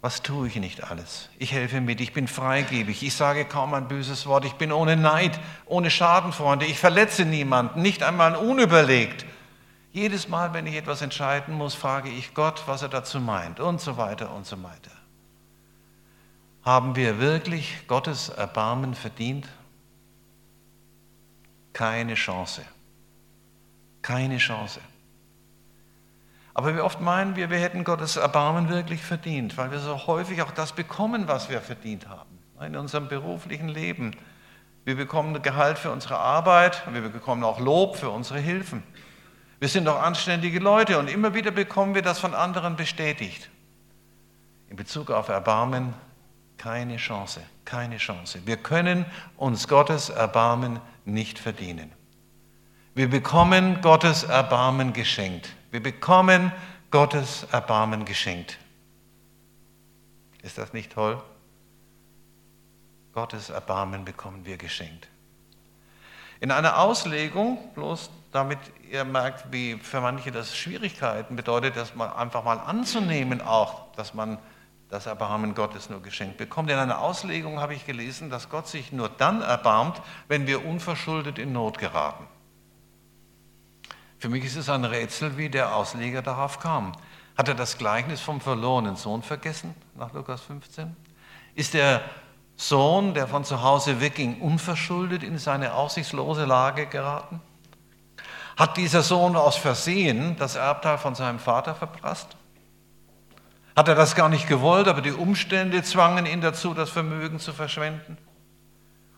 Was 0.00 0.20
tue 0.20 0.48
ich 0.48 0.56
nicht 0.56 0.82
alles? 0.82 1.28
Ich 1.38 1.52
helfe 1.52 1.80
mit, 1.80 2.00
ich 2.00 2.12
bin 2.12 2.26
freigebig, 2.26 3.04
ich 3.04 3.14
sage 3.14 3.44
kaum 3.44 3.72
ein 3.72 3.86
böses 3.86 4.26
Wort, 4.26 4.44
ich 4.44 4.54
bin 4.54 4.72
ohne 4.72 4.96
Neid, 4.96 5.38
ohne 5.64 5.90
Schadenfreunde, 5.90 6.66
ich 6.66 6.78
verletze 6.78 7.24
niemanden, 7.24 7.82
nicht 7.82 8.02
einmal 8.02 8.34
unüberlegt. 8.34 9.24
Jedes 9.92 10.28
Mal, 10.28 10.54
wenn 10.54 10.66
ich 10.66 10.74
etwas 10.74 11.02
entscheiden 11.02 11.54
muss, 11.54 11.74
frage 11.74 12.08
ich 12.08 12.32
Gott, 12.34 12.62
was 12.66 12.82
er 12.82 12.88
dazu 12.88 13.20
meint 13.20 13.60
und 13.60 13.80
so 13.80 13.98
weiter 13.98 14.34
und 14.34 14.46
so 14.46 14.62
weiter. 14.62 14.90
Haben 16.62 16.96
wir 16.96 17.18
wirklich 17.18 17.86
Gottes 17.88 18.30
Erbarmen 18.30 18.94
verdient? 18.94 19.48
Keine 21.72 22.14
Chance. 22.14 22.62
Keine 24.00 24.38
Chance. 24.38 24.80
Aber 26.54 26.74
wie 26.76 26.80
oft 26.80 27.00
meinen 27.00 27.36
wir, 27.36 27.50
wir 27.50 27.58
hätten 27.58 27.84
Gottes 27.84 28.16
Erbarmen 28.16 28.68
wirklich 28.68 29.02
verdient, 29.02 29.56
weil 29.56 29.70
wir 29.70 29.78
so 29.78 30.06
häufig 30.06 30.42
auch 30.42 30.50
das 30.50 30.72
bekommen, 30.72 31.28
was 31.28 31.48
wir 31.48 31.60
verdient 31.60 32.08
haben 32.08 32.38
in 32.60 32.76
unserem 32.76 33.08
beruflichen 33.08 33.68
Leben. 33.68 34.14
Wir 34.84 34.96
bekommen 34.96 35.40
Gehalt 35.42 35.78
für 35.78 35.90
unsere 35.90 36.18
Arbeit, 36.18 36.82
wir 36.92 37.08
bekommen 37.08 37.42
auch 37.44 37.58
Lob 37.58 37.96
für 37.96 38.10
unsere 38.10 38.38
Hilfen. 38.38 38.82
Wir 39.62 39.68
sind 39.68 39.84
doch 39.84 40.02
anständige 40.02 40.58
Leute 40.58 40.98
und 40.98 41.06
immer 41.06 41.34
wieder 41.34 41.52
bekommen 41.52 41.94
wir 41.94 42.02
das 42.02 42.18
von 42.18 42.34
anderen 42.34 42.74
bestätigt. 42.74 43.48
In 44.68 44.74
Bezug 44.74 45.12
auf 45.12 45.28
Erbarmen 45.28 45.94
keine 46.58 46.96
Chance, 46.96 47.44
keine 47.64 47.98
Chance. 47.98 48.40
Wir 48.44 48.56
können 48.56 49.06
uns 49.36 49.68
Gottes 49.68 50.08
Erbarmen 50.08 50.80
nicht 51.04 51.38
verdienen. 51.38 51.92
Wir 52.96 53.08
bekommen 53.08 53.80
Gottes 53.82 54.24
Erbarmen 54.24 54.92
geschenkt. 54.92 55.54
Wir 55.70 55.80
bekommen 55.80 56.50
Gottes 56.90 57.46
Erbarmen 57.52 58.04
geschenkt. 58.04 58.58
Ist 60.42 60.58
das 60.58 60.72
nicht 60.72 60.90
toll? 60.90 61.22
Gottes 63.12 63.48
Erbarmen 63.48 64.04
bekommen 64.04 64.44
wir 64.44 64.56
geschenkt. 64.56 65.06
In 66.42 66.50
einer 66.50 66.80
Auslegung, 66.80 67.56
bloß 67.76 68.10
damit 68.32 68.58
ihr 68.90 69.04
merkt, 69.04 69.52
wie 69.52 69.76
für 69.76 70.00
manche 70.00 70.32
das 70.32 70.56
Schwierigkeiten 70.56 71.36
bedeutet, 71.36 71.76
das 71.76 71.94
mal 71.94 72.08
einfach 72.08 72.42
mal 72.42 72.58
anzunehmen 72.58 73.40
auch, 73.40 73.92
dass 73.92 74.12
man 74.12 74.38
das 74.88 75.06
Erbarmen 75.06 75.54
Gottes 75.54 75.88
nur 75.88 76.02
geschenkt 76.02 76.38
bekommt. 76.38 76.68
In 76.68 76.78
einer 76.78 76.98
Auslegung 76.98 77.60
habe 77.60 77.74
ich 77.74 77.86
gelesen, 77.86 78.28
dass 78.28 78.48
Gott 78.48 78.66
sich 78.66 78.90
nur 78.90 79.08
dann 79.08 79.40
erbarmt, 79.40 80.02
wenn 80.26 80.48
wir 80.48 80.66
unverschuldet 80.66 81.38
in 81.38 81.52
Not 81.52 81.78
geraten. 81.78 82.26
Für 84.18 84.28
mich 84.28 84.44
ist 84.44 84.56
es 84.56 84.68
ein 84.68 84.84
Rätsel, 84.84 85.38
wie 85.38 85.48
der 85.48 85.76
Ausleger 85.76 86.22
darauf 86.22 86.58
kam. 86.58 86.90
Hat 87.38 87.46
er 87.46 87.54
das 87.54 87.78
Gleichnis 87.78 88.20
vom 88.20 88.40
verlorenen 88.40 88.96
Sohn 88.96 89.22
vergessen 89.22 89.76
nach 89.94 90.12
Lukas 90.12 90.40
15? 90.40 90.96
Ist 91.54 91.74
der 91.74 92.02
Sohn, 92.56 93.14
der 93.14 93.26
von 93.26 93.44
zu 93.44 93.62
Hause 93.62 94.00
wegging, 94.00 94.40
unverschuldet 94.40 95.22
in 95.22 95.38
seine 95.38 95.74
aussichtslose 95.74 96.44
Lage 96.44 96.86
geraten? 96.86 97.40
Hat 98.56 98.76
dieser 98.76 99.02
Sohn 99.02 99.36
aus 99.36 99.56
Versehen 99.56 100.36
das 100.38 100.56
Erbteil 100.56 100.98
von 100.98 101.14
seinem 101.14 101.38
Vater 101.38 101.74
verprasst? 101.74 102.36
Hat 103.74 103.88
er 103.88 103.94
das 103.94 104.14
gar 104.14 104.28
nicht 104.28 104.48
gewollt, 104.48 104.86
aber 104.88 105.00
die 105.00 105.12
Umstände 105.12 105.82
zwangen 105.82 106.26
ihn 106.26 106.42
dazu, 106.42 106.74
das 106.74 106.90
Vermögen 106.90 107.38
zu 107.38 107.52
verschwenden? 107.52 108.18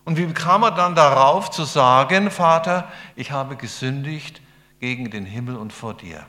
Und 0.05 0.17
wie 0.17 0.31
kam 0.33 0.63
er 0.63 0.71
dann 0.71 0.95
darauf 0.95 1.51
zu 1.51 1.65
sagen, 1.65 2.31
Vater, 2.31 2.87
ich 3.15 3.31
habe 3.31 3.57
gesündigt 3.57 4.41
gegen 4.79 5.09
den 5.09 5.25
Himmel 5.25 5.57
und 5.57 5.73
vor 5.73 5.95
dir? 5.95 6.25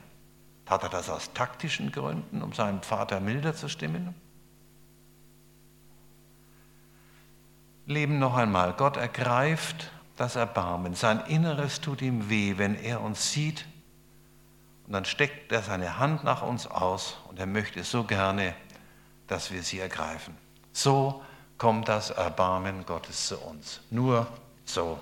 Tat 0.64 0.82
er 0.82 0.88
das 0.88 1.08
aus 1.08 1.32
taktischen 1.32 1.92
Gründen, 1.92 2.42
um 2.42 2.52
seinem 2.52 2.82
Vater 2.82 3.20
milder 3.20 3.54
zu 3.54 3.68
stimmen? 3.68 4.14
Leben 7.86 8.18
noch 8.18 8.36
einmal. 8.36 8.72
Gott 8.72 8.96
ergreift 8.96 9.90
das 10.16 10.36
Erbarmen. 10.36 10.94
Sein 10.94 11.20
Inneres 11.26 11.80
tut 11.80 12.02
ihm 12.02 12.28
weh, 12.28 12.54
wenn 12.58 12.74
er 12.74 13.00
uns 13.00 13.32
sieht. 13.32 13.64
Und 14.86 14.92
dann 14.92 15.04
steckt 15.04 15.52
er 15.52 15.62
seine 15.62 15.98
Hand 15.98 16.24
nach 16.24 16.42
uns 16.42 16.66
aus 16.66 17.16
und 17.28 17.38
er 17.38 17.46
möchte 17.46 17.82
so 17.84 18.04
gerne, 18.04 18.54
dass 19.26 19.50
wir 19.50 19.62
sie 19.62 19.80
ergreifen. 19.80 20.36
So 20.72 21.22
kommt 21.58 21.88
das 21.88 22.10
Erbarmen 22.10 22.86
Gottes 22.86 23.26
zu 23.26 23.38
uns. 23.38 23.80
Nur 23.90 24.26
so. 24.64 25.00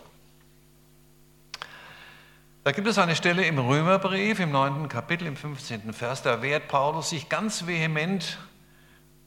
Da 2.64 2.72
gibt 2.72 2.86
es 2.88 2.96
eine 2.96 3.14
Stelle 3.14 3.44
im 3.44 3.58
Römerbrief, 3.58 4.40
im 4.40 4.50
9. 4.50 4.88
Kapitel, 4.88 5.26
im 5.26 5.36
15. 5.36 5.92
Vers, 5.92 6.22
da 6.22 6.40
wehrt 6.40 6.68
Paulus 6.68 7.10
sich 7.10 7.28
ganz 7.28 7.66
vehement 7.66 8.38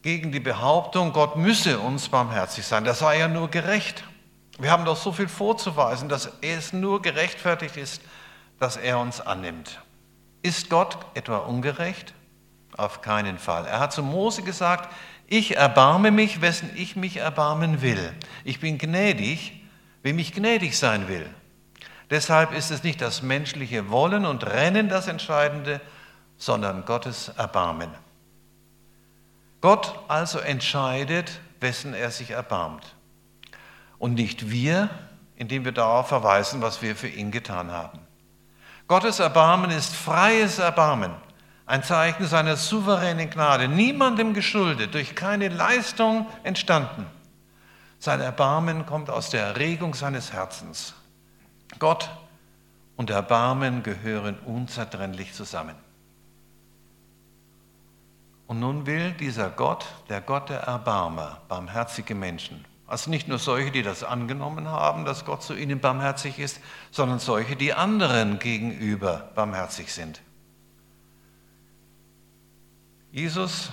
gegen 0.08 0.32
die 0.32 0.40
Behauptung, 0.40 1.12
Gott 1.12 1.36
müsse 1.36 1.80
uns 1.80 2.08
barmherzig 2.08 2.66
sein. 2.66 2.86
Das 2.86 3.00
sei 3.00 3.20
ja 3.20 3.28
nur 3.28 3.50
gerecht. 3.50 4.06
Wir 4.58 4.72
haben 4.72 4.86
doch 4.86 4.96
so 4.96 5.12
viel 5.12 5.28
vorzuweisen, 5.28 6.08
dass 6.08 6.32
es 6.40 6.72
nur 6.72 7.02
gerechtfertigt 7.02 7.76
ist, 7.76 8.02
dass 8.58 8.78
er 8.78 9.00
uns 9.00 9.20
annimmt. 9.20 9.82
Ist 10.44 10.70
Gott 10.70 10.98
etwa 11.14 11.40
ungerecht? 11.40 12.14
Auf 12.78 13.02
keinen 13.02 13.38
Fall. 13.38 13.66
Er 13.66 13.82
hat 13.82 13.92
zu 13.92 14.02
Mose 14.02 14.44
gesagt, 14.44 14.94
ich 15.28 15.58
erbarme 15.58 16.12
mich, 16.12 16.40
wessen 16.40 16.70
ich 16.78 16.96
mich 16.96 17.18
erbarmen 17.18 17.82
will. 17.82 18.14
Ich 18.46 18.62
bin 18.62 18.78
gnädig, 18.78 19.62
wem 20.04 20.20
ich 20.20 20.34
gnädig 20.34 20.78
sein 20.78 21.10
will. 21.10 21.30
Deshalb 22.10 22.54
ist 22.54 22.72
es 22.72 22.82
nicht 22.82 23.02
das 23.02 23.24
menschliche 23.24 23.90
Wollen 23.90 24.26
und 24.26 24.46
Rennen 24.46 24.88
das 24.88 25.10
Entscheidende, 25.10 25.82
sondern 26.38 26.86
Gottes 26.86 27.28
Erbarmen. 27.36 28.07
Gott 29.62 30.00
also 30.08 30.40
entscheidet, 30.40 31.40
wessen 31.60 31.94
er 31.94 32.12
sich 32.12 32.32
erbarmt. 32.32 32.96
Und 33.98 34.14
nicht 34.14 34.50
wir, 34.52 34.90
indem 35.36 35.66
wir 35.66 35.72
darauf 35.72 36.08
verweisen, 36.08 36.62
was 36.62 36.82
wir 36.82 36.96
für 36.96 37.08
ihn 37.08 37.32
getan 37.32 37.72
haben. 37.72 38.00
Gottes 38.88 39.20
Erbarmen 39.20 39.72
ist 39.72 39.96
freies 39.96 40.60
Erbarmen, 40.60 41.12
ein 41.66 41.84
Zeichen 41.84 42.26
seiner 42.26 42.56
souveränen 42.56 43.30
Gnade, 43.30 43.68
niemandem 43.68 44.34
geschuldet, 44.34 44.94
durch 44.94 45.16
keine 45.16 45.50
Leistung 45.50 46.28
entstanden. 46.44 47.06
Sein 48.00 48.22
Erbarmen 48.22 48.86
kommt 48.86 49.10
aus 49.10 49.30
der 49.30 49.44
Erregung 49.44 49.94
seines 49.94 50.32
Herzens. 50.32 50.94
Gott 51.80 52.10
und 52.96 53.10
Erbarmen 53.10 53.84
gehören 53.84 54.38
unzertrennlich 54.46 55.34
zusammen. 55.34 55.76
Und 58.48 58.62
nun 58.62 58.86
will 58.86 59.12
dieser 59.12 59.50
Gott, 59.50 59.86
der 60.10 60.22
Gott 60.22 60.50
der 60.50 60.62
Erbarmer, 60.62 61.42
barmherzige 61.50 62.16
Menschen, 62.16 62.66
also 62.88 63.10
nicht 63.10 63.28
nur 63.28 63.38
solche, 63.38 63.70
die 63.70 63.84
das 63.84 64.06
angenommen 64.06 64.70
haben, 64.70 65.04
dass 65.04 65.26
Gott 65.26 65.44
zu 65.44 65.54
ihnen 65.54 65.82
barmherzig 65.82 66.40
ist, 66.40 66.62
sondern 66.90 67.20
solche, 67.20 67.58
die 67.58 67.74
anderen 67.74 68.40
gegenüber 68.40 69.30
barmherzig 69.36 69.94
sind. 69.94 70.22
Jesus 73.12 73.72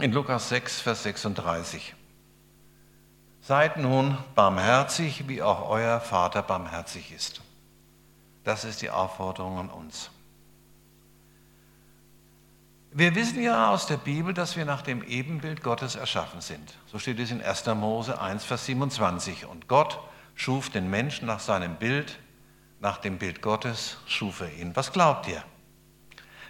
in 0.00 0.12
Lukas 0.12 0.48
6, 0.48 0.80
Vers 0.80 1.04
36. 1.04 1.94
Seid 3.40 3.76
nun 3.76 4.18
barmherzig, 4.34 5.28
wie 5.28 5.40
auch 5.40 5.68
euer 5.68 6.00
Vater 6.00 6.42
barmherzig 6.42 7.12
ist. 7.12 7.40
Das 8.42 8.64
ist 8.64 8.82
die 8.82 8.90
Aufforderung 8.90 9.58
an 9.58 9.70
uns. 9.70 10.10
Wir 12.90 13.14
wissen 13.14 13.42
ja 13.42 13.70
aus 13.70 13.86
der 13.86 13.98
Bibel, 13.98 14.32
dass 14.32 14.56
wir 14.56 14.64
nach 14.64 14.80
dem 14.80 15.02
Ebenbild 15.02 15.62
Gottes 15.62 15.94
erschaffen 15.94 16.40
sind. 16.40 16.74
So 16.86 16.98
steht 16.98 17.20
es 17.20 17.30
in 17.30 17.42
1. 17.42 17.66
Mose 17.66 18.18
1, 18.18 18.44
Vers 18.44 18.64
27. 18.64 19.44
Und 19.44 19.68
Gott 19.68 20.00
schuf 20.34 20.70
den 20.70 20.88
Menschen 20.88 21.26
nach 21.26 21.40
seinem 21.40 21.76
Bild, 21.76 22.18
nach 22.80 22.96
dem 22.96 23.18
Bild 23.18 23.42
Gottes 23.42 23.98
schuf 24.06 24.40
er 24.40 24.52
ihn. 24.54 24.74
Was 24.74 24.92
glaubt 24.92 25.28
ihr? 25.28 25.42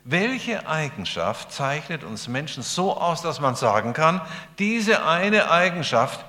Welche 0.04 0.68
Eigenschaft 0.68 1.50
zeichnet 1.50 2.04
uns 2.04 2.28
Menschen 2.28 2.62
so 2.62 2.96
aus, 2.96 3.20
dass 3.20 3.40
man 3.40 3.56
sagen 3.56 3.92
kann, 3.92 4.20
diese 4.58 5.04
eine 5.04 5.50
Eigenschaft 5.50 6.24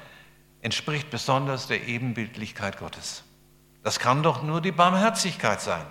entspricht 0.62 1.12
besonders 1.12 1.68
der 1.68 1.88
Ebenbildlichkeit 1.88 2.80
Gottes? 2.80 3.24
Das 3.84 4.00
kann 4.00 4.24
doch 4.24 4.42
nur 4.42 4.60
die 4.60 4.72
Barmherzigkeit 4.72 5.62
sein 5.62 5.86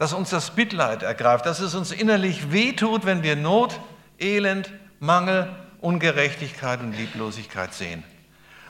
dass 0.00 0.14
uns 0.14 0.30
das 0.30 0.56
Mitleid 0.56 1.02
ergreift, 1.02 1.44
dass 1.44 1.60
es 1.60 1.74
uns 1.74 1.92
innerlich 1.92 2.50
wehtut, 2.50 3.04
wenn 3.04 3.22
wir 3.22 3.36
Not, 3.36 3.78
Elend, 4.18 4.72
Mangel, 4.98 5.54
Ungerechtigkeit 5.82 6.80
und 6.80 6.96
Lieblosigkeit 6.96 7.74
sehen. 7.74 8.02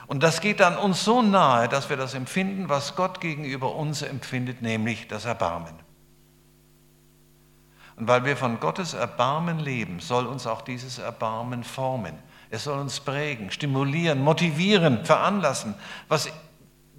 Und 0.07 0.23
das 0.23 0.41
geht 0.41 0.59
dann 0.59 0.75
uns 0.75 1.05
so 1.05 1.21
nahe, 1.21 1.69
dass 1.69 1.89
wir 1.89 1.95
das 1.95 2.15
empfinden, 2.15 2.67
was 2.67 2.97
Gott 2.97 3.21
gegenüber 3.21 3.75
uns 3.75 4.01
empfindet, 4.01 4.61
nämlich 4.61 5.07
das 5.07 5.23
Erbarmen. 5.23 5.73
Und 7.95 8.09
weil 8.09 8.25
wir 8.25 8.35
von 8.35 8.59
Gottes 8.59 8.93
Erbarmen 8.93 9.57
leben, 9.57 10.01
soll 10.01 10.25
uns 10.25 10.45
auch 10.45 10.61
dieses 10.61 10.99
Erbarmen 10.99 11.63
formen. 11.63 12.15
Es 12.49 12.65
soll 12.65 12.77
uns 12.77 12.99
prägen, 12.99 13.51
stimulieren, 13.51 14.21
motivieren, 14.21 15.05
veranlassen, 15.05 15.75
was 16.09 16.27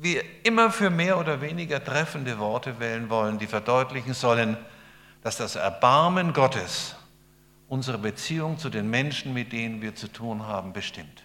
wir 0.03 0.23
immer 0.45 0.71
für 0.71 0.91
mehr 0.91 1.19
oder 1.19 1.41
weniger 1.41 1.83
treffende 1.83 2.38
Worte 2.38 2.81
wählen 2.81 3.09
wollen, 3.09 3.38
die 3.38 3.47
verdeutlichen 3.47 4.15
sollen, 4.15 4.57
dass 5.23 5.37
das 5.37 5.57
Erbarmen 5.57 6.33
Gottes 6.33 6.97
unsere 7.69 7.97
Beziehung 7.97 8.59
zu 8.59 8.69
den 8.69 8.91
Menschen, 8.91 9.33
mit 9.33 9.53
denen 9.53 9.81
wir 9.81 9.95
zu 9.95 10.09
tun 10.09 10.47
haben, 10.47 10.73
bestimmt. 10.73 11.23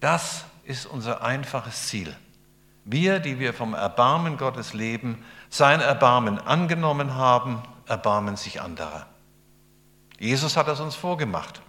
Das 0.00 0.44
ist 0.64 0.86
unser 0.86 1.22
einfaches 1.22 1.86
Ziel. 1.86 2.14
Wir, 2.84 3.20
die 3.20 3.38
wir 3.38 3.54
vom 3.54 3.74
Erbarmen 3.74 4.38
Gottes 4.38 4.72
leben, 4.74 5.24
sein 5.50 5.80
Erbarmen 5.80 6.38
angenommen 6.38 7.14
haben, 7.14 7.62
erbarmen 7.86 8.36
sich 8.36 8.60
anderer. 8.60 9.06
Jesus 10.18 10.56
hat 10.56 10.68
das 10.68 10.80
uns 10.80 10.96
vorgemacht. 10.96 11.60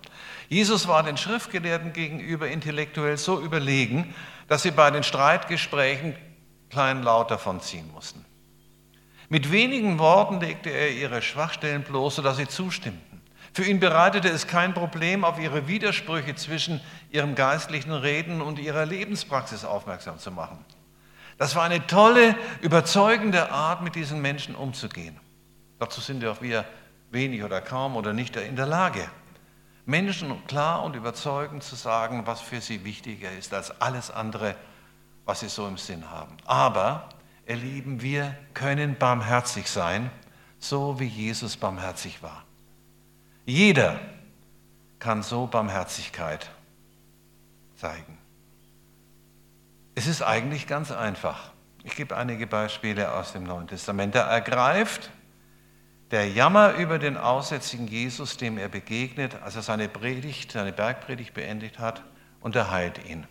Jesus 0.49 0.87
war 0.87 1.03
den 1.03 1.15
Schriftgelehrten 1.15 1.93
gegenüber 1.93 2.47
intellektuell 2.47 3.17
so 3.17 3.39
überlegen, 3.39 4.13
dass 4.47 4.63
sie 4.63 4.71
bei 4.71 4.89
den 4.89 5.03
Streitgesprächen 5.03 6.15
klein 6.69 7.03
laut 7.03 7.29
davon 7.31 7.61
ziehen 7.61 7.89
mussten. 7.93 8.25
Mit 9.29 9.51
wenigen 9.51 9.99
Worten 9.99 10.39
legte 10.39 10.71
er 10.71 10.91
ihre 10.91 11.21
Schwachstellen 11.21 11.83
bloß, 11.83 12.15
sodass 12.15 12.37
sie 12.37 12.47
zustimmten. 12.47 13.21
Für 13.53 13.63
ihn 13.63 13.79
bereitete 13.79 14.29
es 14.29 14.47
kein 14.47 14.73
Problem, 14.73 15.23
auf 15.23 15.39
ihre 15.39 15.67
Widersprüche 15.67 16.35
zwischen 16.35 16.81
ihrem 17.11 17.35
geistlichen 17.35 17.93
Reden 17.93 18.41
und 18.41 18.57
ihrer 18.57 18.87
Lebenspraxis 18.87 19.65
aufmerksam 19.65 20.17
zu 20.17 20.31
machen. 20.31 20.65
Das 21.37 21.55
war 21.55 21.63
eine 21.63 21.85
tolle, 21.85 22.35
überzeugende 22.61 23.51
Art, 23.51 23.81
mit 23.81 23.95
diesen 23.95 24.21
Menschen 24.21 24.55
umzugehen. 24.55 25.19
Dazu 25.79 26.01
sind 26.01 26.23
ja 26.23 26.31
auch 26.31 26.41
wir 26.41 26.65
wenig 27.11 27.43
oder 27.43 27.61
kaum 27.61 27.95
oder 27.95 28.13
nicht 28.13 28.35
in 28.35 28.55
der 28.55 28.65
Lage. 28.65 29.09
Menschen 29.89 30.45
klar 30.45 30.83
und 30.83 30.95
überzeugend 30.95 31.63
zu 31.63 31.75
sagen, 31.75 32.27
was 32.27 32.41
für 32.41 32.61
sie 32.61 32.85
wichtiger 32.85 33.31
ist 33.31 33.53
als 33.55 33.81
alles 33.81 34.11
andere, 34.11 34.55
was 35.25 35.39
sie 35.39 35.49
so 35.49 35.67
im 35.67 35.77
Sinn 35.77 36.11
haben. 36.11 36.37
Aber, 36.45 37.09
ihr 37.47 37.55
Lieben, 37.55 38.01
wir 38.01 38.37
können 38.53 38.95
barmherzig 38.97 39.67
sein, 39.67 40.11
so 40.59 40.99
wie 40.99 41.07
Jesus 41.07 41.57
barmherzig 41.57 42.21
war. 42.21 42.43
Jeder 43.45 43.99
kann 44.99 45.23
so 45.23 45.47
Barmherzigkeit 45.47 46.51
zeigen. 47.75 48.19
Es 49.95 50.05
ist 50.05 50.21
eigentlich 50.21 50.67
ganz 50.67 50.91
einfach. 50.91 51.51
Ich 51.83 51.95
gebe 51.95 52.15
einige 52.15 52.45
Beispiele 52.45 53.11
aus 53.13 53.31
dem 53.31 53.43
Neuen 53.43 53.67
Testament. 53.67 54.13
Da 54.13 54.29
ergreift 54.29 55.09
der 56.11 56.27
Jammer 56.27 56.73
über 56.73 56.97
den 56.97 57.17
aussätzigen 57.17 57.87
Jesus, 57.87 58.37
dem 58.37 58.57
er 58.57 58.67
begegnet, 58.67 59.41
als 59.43 59.55
er 59.55 59.61
seine 59.61 59.87
Predigt, 59.87 60.51
seine 60.51 60.71
Bergpredigt 60.71 61.33
beendet 61.33 61.79
hat, 61.79 62.01
und 62.41 62.55
er 62.55 62.71
heilt 62.71 63.05
ihn. 63.05 63.27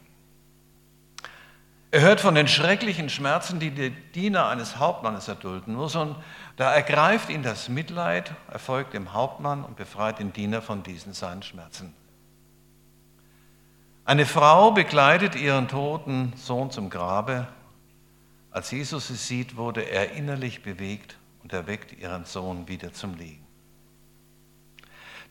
Er 1.91 2.03
hört 2.03 2.21
von 2.21 2.35
den 2.35 2.47
schrecklichen 2.47 3.09
Schmerzen, 3.09 3.59
die 3.59 3.71
die 3.71 3.91
Diener 3.91 4.49
eines 4.49 4.77
Hauptmannes 4.77 5.27
erdulden 5.27 5.75
müssen. 5.75 6.15
Da 6.57 6.73
ergreift 6.75 7.31
ihn 7.31 7.43
das 7.43 7.71
Mitleid, 7.71 8.33
er 8.51 8.59
folgt 8.59 8.93
dem 8.93 9.15
Hauptmann 9.15 9.65
und 9.65 9.77
befreit 9.77 10.19
den 10.19 10.35
Diener 10.35 10.61
von 10.61 10.83
diesen 10.83 11.15
seinen 11.15 11.43
Schmerzen. 11.43 11.95
Eine 14.05 14.27
Frau 14.27 14.71
begleitet 14.71 15.35
ihren 15.35 15.69
toten 15.69 16.35
Sohn 16.37 16.71
zum 16.71 16.91
Grabe. 16.91 17.49
Als 18.51 18.71
Jesus 18.71 19.09
sie 19.09 19.17
sieht, 19.17 19.57
wurde 19.57 19.81
er 19.81 20.13
innerlich 20.13 20.63
bewegt 20.63 21.17
und 21.49 21.55
erweckt 21.55 21.99
ihren 21.99 22.27
Sohn 22.27 22.69
wieder 22.69 22.93
zum 22.93 23.15
Leben. 23.15 23.47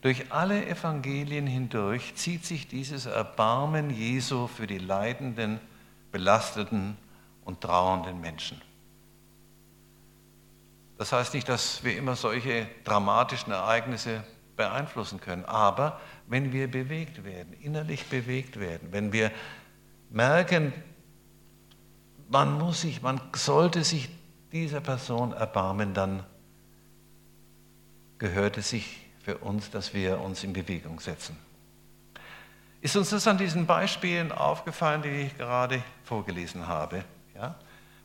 Durch 0.00 0.32
alle 0.32 0.66
Evangelien 0.66 1.46
hindurch 1.46 2.16
zieht 2.16 2.44
sich 2.44 2.66
dieses 2.66 3.06
Erbarmen 3.06 3.88
Jesu 3.90 4.48
für 4.48 4.66
die 4.66 4.78
leidenden, 4.78 5.60
belasteten 6.10 6.96
und 7.44 7.60
trauernden 7.60 8.20
Menschen. 8.20 8.60
Das 10.96 11.12
heißt 11.12 11.34
nicht, 11.34 11.48
dass 11.48 11.84
wir 11.84 11.96
immer 11.96 12.16
solche 12.16 12.66
dramatischen 12.82 13.52
Ereignisse 13.52 14.24
beeinflussen 14.56 15.20
können, 15.20 15.44
aber 15.44 16.00
wenn 16.26 16.52
wir 16.52 16.68
bewegt 16.68 17.22
werden, 17.22 17.52
innerlich 17.60 18.06
bewegt 18.06 18.58
werden, 18.58 18.88
wenn 18.90 19.12
wir 19.12 19.30
merken, 20.10 20.72
man 22.28 22.58
muss 22.58 22.80
sich, 22.80 23.02
man 23.02 23.20
sollte 23.36 23.84
sich 23.84 24.17
dieser 24.52 24.80
Person 24.80 25.32
erbarmen, 25.32 25.94
dann 25.94 26.24
gehört 28.18 28.56
es 28.56 28.70
sich 28.70 28.98
für 29.22 29.38
uns, 29.38 29.70
dass 29.70 29.94
wir 29.94 30.20
uns 30.20 30.42
in 30.44 30.52
Bewegung 30.52 31.00
setzen. 31.00 31.36
Ist 32.80 32.96
uns 32.96 33.10
das 33.10 33.26
an 33.26 33.38
diesen 33.38 33.66
Beispielen 33.66 34.32
aufgefallen, 34.32 35.02
die 35.02 35.08
ich 35.08 35.36
gerade 35.36 35.82
vorgelesen 36.04 36.66
habe? 36.68 37.04
Ja? 37.34 37.56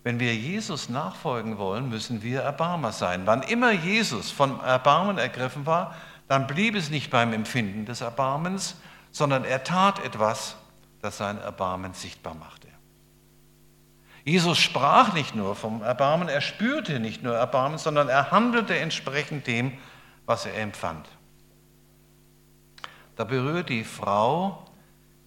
Wenn 0.04 0.20
wir 0.20 0.36
Jesus 0.36 0.90
nachfolgen 0.90 1.58
wollen, 1.58 1.90
müssen 1.90 2.24
wir 2.24 2.42
Erbarmer 2.42 2.92
sein. 2.92 3.22
Wann 3.26 3.44
immer 3.44 3.72
Jesus 3.72 4.32
von 4.32 4.60
Erbarmen 4.60 5.18
ergriffen 5.18 5.66
war, 5.66 5.96
dann 6.28 6.48
blieb 6.48 6.76
es 6.76 6.90
nicht 6.90 7.10
beim 7.10 7.32
Empfinden 7.32 7.86
des 7.86 8.02
Erbarmens, 8.02 8.76
sondern 9.12 9.46
er 9.46 9.64
tat 9.64 10.04
etwas, 10.04 10.56
das 11.02 11.18
sein 11.18 11.38
Erbarmen 11.38 11.94
sichtbar 11.94 12.34
machte. 12.34 12.63
Jesus 14.26 14.58
sprach 14.58 15.14
nicht 15.14 15.36
nur 15.36 15.56
vom 15.56 15.82
Erbarmen, 15.82 16.30
er 16.30 16.42
spürte 16.42 17.00
nicht 17.00 17.24
nur 17.24 17.36
Erbarmen, 17.36 17.78
sondern 17.78 18.08
er 18.08 18.32
handelte 18.32 18.78
entsprechend 18.78 19.48
dem, 19.48 19.78
was 20.26 20.46
er 20.46 20.56
empfand. 20.56 21.08
Da 23.16 23.26
berührt 23.26 23.70
die 23.70 23.84
Frau, 23.84 24.66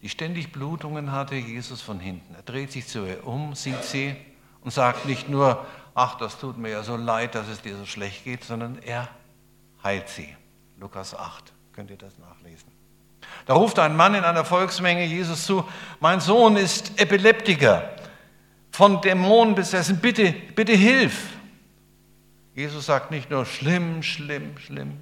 die 0.01 0.09
ständig 0.09 0.51
Blutungen 0.51 1.13
hatte, 1.13 1.35
Jesus 1.35 1.83
von 1.83 2.01
hinten. 2.01 2.35
Er 2.35 2.43
dreht 2.43 2.73
sich 2.73 2.87
zu 2.89 3.07
ihr 3.07 3.27
um, 3.27 3.55
sieht 3.55 3.85
sie 3.85 4.17
und 4.63 4.71
sagt 4.71 5.05
nicht 5.05 5.29
nur, 5.29 5.65
ach, 5.95 6.17
das 6.17 6.39
tut 6.39 6.57
mir 6.57 6.71
ja 6.71 6.83
so 6.83 6.97
leid, 6.97 7.35
dass 7.35 7.49
es 7.49 7.61
dir 7.61 7.77
so 7.77 7.85
schlecht 7.85 8.25
geht, 8.25 8.45
sondern 8.45 8.79
er 8.79 9.09
heilt 9.85 10.09
sie. 10.09 10.35
Lukas 10.79 11.15
8, 11.15 11.53
könnt 11.73 11.91
ihr 11.91 11.97
das 11.99 12.19
nachlesen. 12.19 12.71
Da 13.45 13.55
ruft 13.55 13.79
ein 13.79 13.97
Mann 13.97 14.15
in 14.15 14.25
einer 14.25 14.45
Volksmenge 14.45 15.05
Jesus 15.05 15.45
zu, 15.45 15.65
mein 16.01 16.21
Sohn 16.21 16.57
ist 16.57 17.01
Epileptiker 17.01 17.96
von 18.77 19.01
Dämonen 19.01 19.55
besessen, 19.55 20.01
bitte, 20.01 20.35
bitte 20.55 20.75
hilf. 20.75 21.31
Jesus 22.55 22.85
sagt 22.85 23.11
nicht 23.11 23.31
nur 23.31 23.47
schlimm, 23.47 24.03
schlimm, 24.03 24.59
schlimm, 24.59 24.99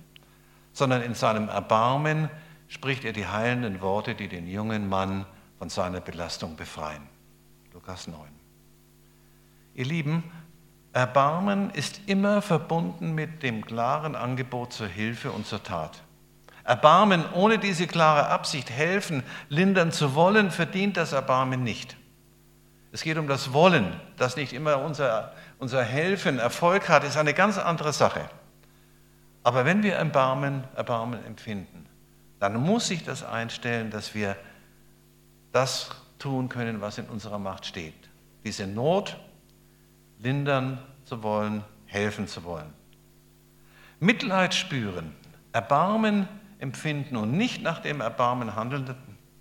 sondern 0.73 1.03
in 1.03 1.15
seinem 1.15 1.49
Erbarmen 1.49 2.31
spricht 2.69 3.05
er 3.05 3.13
die 3.13 3.27
heilenden 3.27 3.81
Worte, 3.81 4.15
die 4.15 4.29
den 4.29 4.47
jungen 4.47 4.89
Mann 4.89 5.27
von 5.59 5.71
seiner 5.71 6.01
Belastung 6.01 6.55
befreien. 6.55 7.03
Lukas 7.73 8.07
9. 8.07 8.17
Ihr 9.75 9.87
Lieben, 9.87 10.23
Erbarmen 10.93 11.71
ist 11.71 12.03
immer 12.07 12.43
verbunden 12.43 13.13
mit 13.17 13.43
dem 13.43 13.67
klaren 13.67 14.15
Angebot 14.15 14.73
zur 14.73 14.87
Hilfe 14.87 15.33
und 15.33 15.49
zur 15.49 15.65
Tat. 15.65 16.01
Erbarmen 16.63 17.25
ohne 17.33 17.59
diese 17.59 17.89
klare 17.89 18.29
Absicht, 18.29 18.71
helfen, 18.71 19.25
lindern 19.49 19.91
zu 19.91 20.15
wollen, 20.15 20.53
verdient 20.53 20.97
das 20.97 21.13
Erbarmen 21.13 21.65
nicht. 21.65 21.97
Es 22.95 23.03
geht 23.03 23.19
um 23.19 23.27
das 23.27 23.53
Wollen, 23.53 23.93
dass 24.19 24.37
nicht 24.37 24.53
immer 24.53 24.79
unser, 24.79 25.33
unser 25.59 25.83
Helfen 25.83 26.39
Erfolg 26.39 26.89
hat, 26.89 27.03
ist 27.03 27.17
eine 27.17 27.35
ganz 27.35 27.59
andere 27.59 27.93
Sache. 27.93 28.31
Aber 29.43 29.65
wenn 29.65 29.83
wir 29.83 29.95
Erbarmen, 29.97 30.63
Erbarmen 30.77 31.25
empfinden, 31.25 31.87
dann 32.39 32.55
muss 32.55 32.87
sich 32.87 33.03
das 33.03 33.25
einstellen, 33.25 33.91
dass 33.91 34.15
wir 34.15 34.37
das 35.51 35.91
tun 36.21 36.49
können, 36.49 36.81
was 36.81 36.99
in 36.99 37.07
unserer 37.07 37.41
Macht 37.41 37.67
steht. 37.67 37.97
Diese 38.45 38.65
Not 38.65 39.17
lindern 40.21 40.79
zu 41.05 41.25
wollen, 41.25 41.65
helfen 41.87 42.29
zu 42.29 42.45
wollen. 42.45 42.73
Mitleid 43.99 44.55
spüren, 44.55 45.17
Erbarmen 45.51 46.29
empfinden 46.61 47.17
und 47.17 47.33
nicht 47.33 47.61
nach 47.61 47.81
dem 47.81 48.01
Erbarmen 48.01 48.55
handeln, 48.55 48.95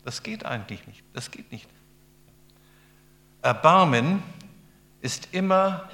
das 0.04 0.24
geht 0.24 0.44
eigentlich 0.44 0.88
nicht. 0.88 1.04
Das 1.14 1.30
geht 1.30 1.52
nicht. 1.52 1.70
Erbarmen 3.44 4.24
ist 5.02 5.34
immer 5.34 5.90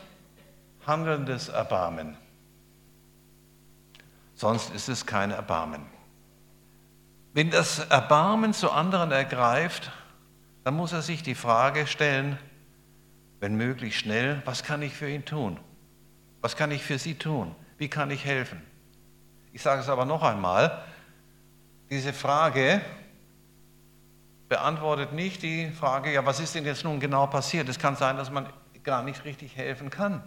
handelndes 0.85 1.49
Erbarmen. 1.49 2.15
Sonst 4.35 4.73
ist 4.73 4.87
es 4.87 5.07
kein 5.07 5.31
Erbarmen. 5.31 5.85
Wenn 7.33 7.49
das 7.49 7.79
Erbarmen 7.79 8.53
zu 8.53 8.71
anderen 8.71 9.11
ergreift, 9.11 9.91
dann 10.63 10.75
muss 10.75 10.93
er 10.93 11.01
sich 11.01 11.23
die 11.23 11.33
Frage 11.33 11.87
stellen, 11.87 12.37
wenn 13.39 13.55
möglich 13.55 13.97
schnell, 13.97 14.43
was 14.45 14.63
kann 14.63 14.83
ich 14.83 14.93
für 14.93 15.09
ihn 15.09 15.25
tun? 15.25 15.59
Was 16.41 16.55
kann 16.55 16.69
ich 16.69 16.83
für 16.83 16.99
sie 16.99 17.15
tun? 17.15 17.55
Wie 17.79 17.89
kann 17.89 18.11
ich 18.11 18.25
helfen? 18.25 18.61
Ich 19.53 19.63
sage 19.63 19.81
es 19.81 19.89
aber 19.89 20.05
noch 20.05 20.21
einmal, 20.21 20.83
diese 21.89 22.13
Frage 22.13 22.81
beantwortet 24.49 25.13
nicht 25.13 25.43
die 25.43 25.69
Frage, 25.69 26.11
ja, 26.11 26.25
was 26.25 26.39
ist 26.39 26.55
denn 26.55 26.65
jetzt 26.65 26.83
nun 26.83 26.99
genau 26.99 27.27
passiert? 27.27 27.69
Es 27.69 27.79
kann 27.79 27.95
sein, 27.95 28.17
dass 28.17 28.31
man 28.31 28.47
gar 28.83 29.03
nicht 29.03 29.23
richtig 29.23 29.55
helfen 29.55 29.89
kann. 29.89 30.23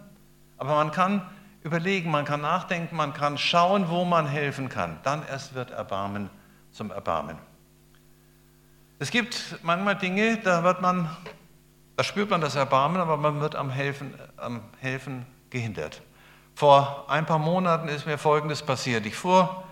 Aber 0.57 0.77
man 0.77 0.93
kann 0.93 1.29
überlegen, 1.65 2.11
man 2.11 2.25
kann 2.25 2.41
nachdenken, 2.41 2.97
man 2.97 3.13
kann 3.13 3.37
schauen, 3.37 3.89
wo 3.89 4.05
man 4.05 4.27
helfen 4.27 4.69
kann. 4.69 4.99
Dann 5.03 5.27
erst 5.29 5.55
wird 5.55 5.73
Erbarmen 5.73 6.31
zum 6.71 6.91
Erbarmen. 6.91 7.37
Es 9.01 9.11
gibt 9.11 9.59
manchmal 9.63 9.97
Dinge, 9.97 10.39
da 10.39 10.63
wird 10.63 10.81
man, 10.81 11.11
da 11.97 12.05
spürt 12.05 12.31
man 12.31 12.41
das 12.41 12.55
Erbarmen, 12.55 13.01
aber 13.01 13.17
man 13.17 13.41
wird 13.41 13.57
am 13.57 13.71
Helfen, 13.71 14.15
am 14.37 14.63
Helfen 14.79 15.27
gehindert. 15.51 16.01
Vor 16.55 17.07
ein 17.09 17.27
paar 17.27 17.41
Monaten 17.41 17.89
ist 17.89 18.07
mir 18.07 18.19
Folgendes 18.19 18.63
passiert. 18.63 19.05
Ich 19.07 19.17
fuhr 19.17 19.65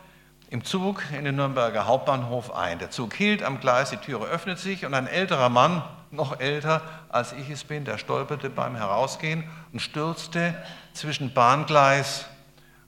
im 0.51 0.65
Zug 0.65 1.05
in 1.17 1.25
den 1.25 1.37
Nürnberger 1.37 1.87
Hauptbahnhof 1.87 2.53
ein. 2.55 2.81
Der 2.81 2.91
Zug 2.91 3.15
hielt 3.15 3.43
am 3.43 3.61
Gleis, 3.61 3.91
die 3.91 3.97
Türe 3.97 4.27
öffnet 4.27 4.59
sich 4.59 4.85
und 4.85 4.95
ein 4.95 5.07
älterer 5.07 5.49
Mann, 5.49 5.83
noch 6.11 6.41
älter 6.41 6.83
als 7.09 7.33
ich 7.33 7.49
es 7.51 7.63
bin, 7.63 7.85
der 7.85 7.99
stolperte 7.99 8.51
beim 8.51 8.75
Herausgehen 8.75 9.45
und 9.73 9.81
stürzte 9.81 10.61
zwischen 10.93 11.33
Bahngleis 11.33 12.27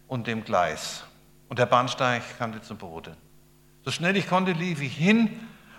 und 0.09 0.27
dem 0.27 0.45
Gleis. 0.45 1.05
Und 1.49 1.61
der 1.61 1.67
Bahnsteig 1.67 2.23
kannte 2.39 2.61
zum 2.63 2.79
Boden. 2.79 3.17
So 3.85 3.93
schnell 3.93 4.17
ich 4.17 4.29
konnte, 4.29 4.53
lief 4.53 4.83
ich 4.83 4.97
hin, 4.97 5.31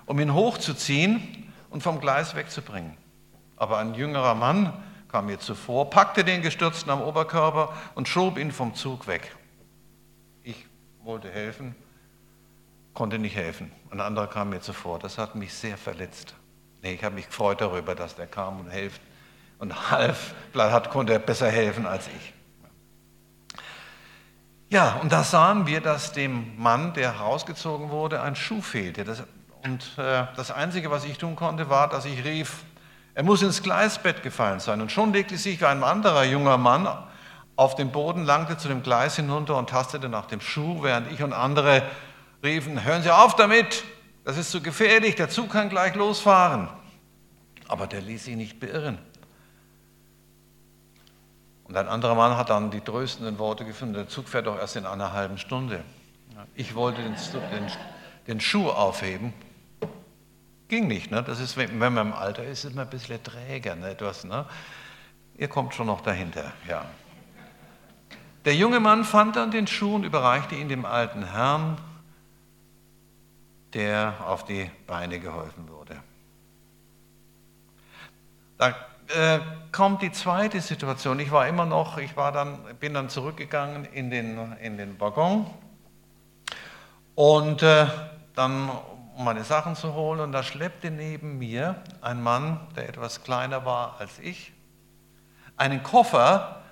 um 0.06 0.20
ihn 0.20 0.34
hochzuziehen 0.34 1.52
und 1.70 1.84
vom 1.84 2.00
Gleis 2.00 2.34
wegzubringen. 2.34 2.96
Aber 3.58 3.80
ein 3.80 3.94
jüngerer 3.94 4.36
Mann 4.36 4.72
kam 5.10 5.26
mir 5.26 5.40
zuvor, 5.40 5.90
packte 5.90 6.24
den 6.24 6.42
Gestürzten 6.42 6.92
am 6.92 7.02
Oberkörper 7.02 7.74
und 7.96 8.08
schob 8.08 8.38
ihn 8.38 8.54
vom 8.54 8.74
Zug 8.74 9.08
weg. 9.08 9.36
Wollte 11.04 11.30
helfen, 11.30 11.76
konnte 12.94 13.20
nicht 13.20 13.36
helfen. 13.36 13.72
Ein 13.92 14.00
anderer 14.00 14.28
kam 14.28 14.50
mir 14.50 14.62
zuvor. 14.62 15.00
Das 15.00 15.18
hat 15.18 15.36
mich 15.36 15.54
sehr 15.54 15.78
verletzt. 15.78 16.34
Nee, 16.82 16.94
ich 16.94 17.04
habe 17.04 17.16
mich 17.16 17.28
gefreut 17.28 17.62
darüber, 17.62 17.94
dass 17.96 18.16
der 18.16 18.28
kam 18.28 18.62
und 18.62 18.70
hilft 18.70 19.02
und 19.60 19.92
half. 19.92 20.34
Vielleicht 20.52 20.90
konnte 20.90 21.14
er 21.14 21.20
besser 21.20 21.50
helfen 21.50 21.86
als 21.86 22.08
ich. 22.08 22.34
Ja, 24.70 24.94
und 25.02 25.12
da 25.12 25.24
sahen 25.24 25.68
wir, 25.68 25.82
dass 25.82 26.14
dem 26.14 26.58
Mann, 26.58 26.94
der 26.94 27.12
rausgezogen 27.18 27.90
wurde, 27.90 28.22
ein 28.22 28.36
Schuh 28.36 28.62
fehlte. 28.62 29.04
Das, 29.04 29.24
und 29.64 29.84
äh, 29.98 30.26
das 30.36 30.52
Einzige, 30.52 30.90
was 30.90 31.06
ich 31.06 31.18
tun 31.18 31.36
konnte, 31.36 31.70
war, 31.70 31.90
dass 31.90 32.06
ich 32.06 32.24
rief, 32.24 32.64
er 33.14 33.24
muss 33.24 33.44
ins 33.44 33.62
Gleisbett 33.62 34.24
gefallen 34.24 34.60
sein. 34.60 34.82
Und 34.82 34.92
schon 34.92 35.14
legte 35.14 35.38
sich 35.38 35.66
ein 35.66 35.84
anderer 35.84 36.24
junger 36.24 36.58
Mann 36.58 36.88
auf 37.56 37.76
den 37.76 37.92
Boden, 37.92 38.26
langte 38.26 38.58
zu 38.58 38.68
dem 38.68 38.84
Gleis 38.84 39.16
hinunter 39.16 39.58
und 39.58 39.70
tastete 39.70 40.10
nach 40.10 40.26
dem 40.26 40.42
Schuh, 40.42 40.82
während 40.82 41.12
ich 41.12 41.22
und 41.22 41.34
andere 41.34 41.84
riefen, 42.44 42.84
hören 42.84 43.04
Sie 43.04 43.12
auf 43.12 43.36
damit, 43.36 43.84
das 44.24 44.38
ist 44.38 44.52
zu 44.52 44.62
gefährlich, 44.62 45.16
der 45.16 45.30
Zug 45.30 45.52
kann 45.52 45.70
gleich 45.70 45.96
losfahren. 45.96 46.70
Aber 47.68 47.88
der 47.88 48.02
ließ 48.02 48.26
sich 48.26 48.36
nicht 48.36 48.60
beirren. 48.60 48.98
Und 51.66 51.78
ein 51.78 51.88
anderer 51.88 52.16
Mann 52.16 52.38
hat 52.38 52.50
dann 52.50 52.72
die 52.72 52.82
tröstenden 52.82 53.40
Worte 53.40 53.66
gefunden, 53.66 53.94
der 53.94 54.08
Zug 54.08 54.28
fährt 54.28 54.48
doch 54.48 54.58
erst 54.58 54.76
in 54.76 54.86
einer 54.86 55.14
halben 55.14 55.38
Stunde. 55.38 55.84
Ich 56.56 56.76
wollte 56.76 57.02
den, 57.02 57.16
den, 57.16 57.72
den 58.28 58.40
Schuh 58.42 58.70
aufheben. 58.70 59.34
Ging 60.68 60.88
nicht. 60.88 61.12
Ne? 61.12 61.24
Das 61.24 61.40
ist, 61.40 61.56
wenn 61.56 61.78
man 61.78 61.98
im 61.98 62.14
Alter 62.14 62.44
ist, 62.44 62.66
ist 62.66 62.76
man 62.76 62.86
ein 62.86 62.90
bisschen 62.90 63.22
träger. 63.24 63.76
Ne? 63.76 63.92
Etwas, 63.92 64.24
ne? 64.24 64.46
Ihr 65.38 65.48
kommt 65.48 65.74
schon 65.74 65.88
noch 65.88 66.02
dahinter. 66.02 66.52
Ja. 66.68 66.86
Der 68.46 68.56
junge 68.56 68.82
Mann 68.82 69.06
fand 69.06 69.38
dann 69.38 69.52
den 69.52 69.68
Schuh 69.68 69.96
und 69.96 70.04
überreichte 70.04 70.56
ihn 70.56 70.68
dem 70.68 70.86
alten 70.86 71.24
Herrn, 71.24 71.78
der 73.74 74.16
auf 74.26 74.44
die 74.44 74.70
Beine 74.86 75.20
geholfen 75.20 75.70
wurde. 75.70 75.98
Da 78.58 78.76
äh, 79.08 79.40
kommt 79.72 80.02
die 80.02 80.12
zweite 80.12 80.60
Situation. 80.60 81.20
Ich 81.20 81.32
war 81.32 81.48
immer 81.48 81.66
noch, 81.66 81.98
ich 81.98 82.18
war 82.18 82.32
dann, 82.32 82.60
bin 82.80 82.94
dann 82.94 83.10
zurückgegangen 83.10 83.86
in 83.86 84.10
den, 84.10 84.54
in 84.62 84.78
den 84.78 85.00
Waggon 85.00 85.50
und 87.16 87.64
äh, 87.64 87.88
dann, 88.36 88.70
um 89.16 89.24
meine 89.24 89.44
Sachen 89.44 89.76
zu 89.76 89.94
holen, 89.94 90.20
und 90.20 90.32
da 90.32 90.44
schleppte 90.44 90.92
neben 90.92 91.38
mir 91.38 91.82
ein 92.02 92.22
Mann, 92.22 92.60
der 92.76 92.90
etwas 92.90 93.24
kleiner 93.24 93.66
war 93.66 93.98
als 94.00 94.20
ich, 94.20 94.52
einen 95.56 95.84
Koffer, 95.84 96.63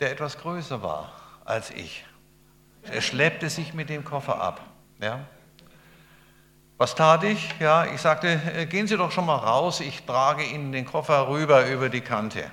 der 0.00 0.12
etwas 0.12 0.38
größer 0.38 0.82
war 0.82 1.12
als 1.44 1.70
ich. 1.70 2.04
Er 2.82 3.00
schleppte 3.00 3.50
sich 3.50 3.74
mit 3.74 3.88
dem 3.88 4.04
Koffer 4.04 4.40
ab. 4.40 4.60
Ja? 5.00 5.20
Was 6.76 6.94
tat 6.94 7.24
ich? 7.24 7.54
Ja, 7.58 7.86
ich 7.86 8.00
sagte, 8.00 8.28
äh, 8.28 8.66
gehen 8.66 8.86
Sie 8.86 8.96
doch 8.96 9.10
schon 9.10 9.26
mal 9.26 9.36
raus, 9.36 9.80
ich 9.80 10.04
trage 10.04 10.44
Ihnen 10.44 10.72
den 10.72 10.84
Koffer 10.84 11.28
rüber 11.28 11.66
über 11.66 11.88
die 11.88 12.00
Kante. 12.00 12.50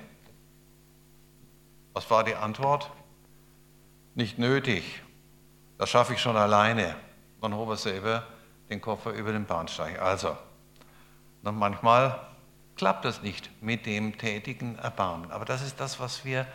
Was 1.93 2.09
war 2.09 2.23
die 2.23 2.35
Antwort? 2.35 2.91
Nicht 4.15 4.39
nötig, 4.39 5.01
das 5.77 5.89
schaffe 5.89 6.13
ich 6.13 6.21
schon 6.21 6.37
alleine. 6.37 6.95
Dann 7.41 7.53
hob 7.53 7.69
er 7.69 7.77
selber 7.77 8.23
den 8.69 8.81
Koffer 8.81 9.11
über 9.11 9.31
den 9.31 9.45
Bahnsteig. 9.45 10.01
Also, 10.01 10.35
manchmal 11.43 12.19
klappt 12.75 13.05
das 13.05 13.21
nicht 13.21 13.49
mit 13.61 13.85
dem 13.85 14.17
tätigen 14.17 14.79
Erbarmen. 14.79 15.31
Aber 15.31 15.45
das 15.45 15.61
ist 15.61 15.79
das, 15.79 15.99
was 15.99 16.25
wir 16.25 16.47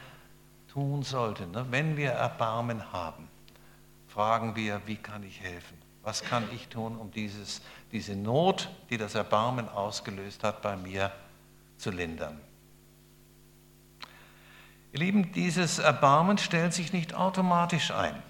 tun 0.73 1.03
sollten. 1.03 1.51
Ne? 1.51 1.67
Wenn 1.71 1.97
wir 1.97 2.11
Erbarmen 2.11 2.93
haben, 2.93 3.29
fragen 4.09 4.57
wir, 4.57 4.81
wie 4.87 4.97
kann 4.97 5.23
ich 5.23 5.41
helfen? 5.41 5.79
Was 6.03 6.23
kann 6.23 6.45
ich 6.55 6.69
tun, 6.69 6.97
um 6.97 7.11
dieses, 7.11 7.61
diese 7.93 8.17
Not, 8.17 8.71
die 8.89 8.97
das 8.97 9.15
Erbarmen 9.15 9.69
ausgelöst 9.69 10.45
hat, 10.45 10.63
bei 10.63 10.77
mir 10.77 11.13
zu 11.77 11.91
lindern? 11.91 12.41
Ihr 14.93 15.01
Lieben, 15.01 15.33
dieses 15.33 15.79
Erbarmen 15.79 16.39
stellt 16.39 16.73
sich 16.73 16.93
nicht 16.93 17.15
automatisch 17.15 17.91
ein. 17.91 18.23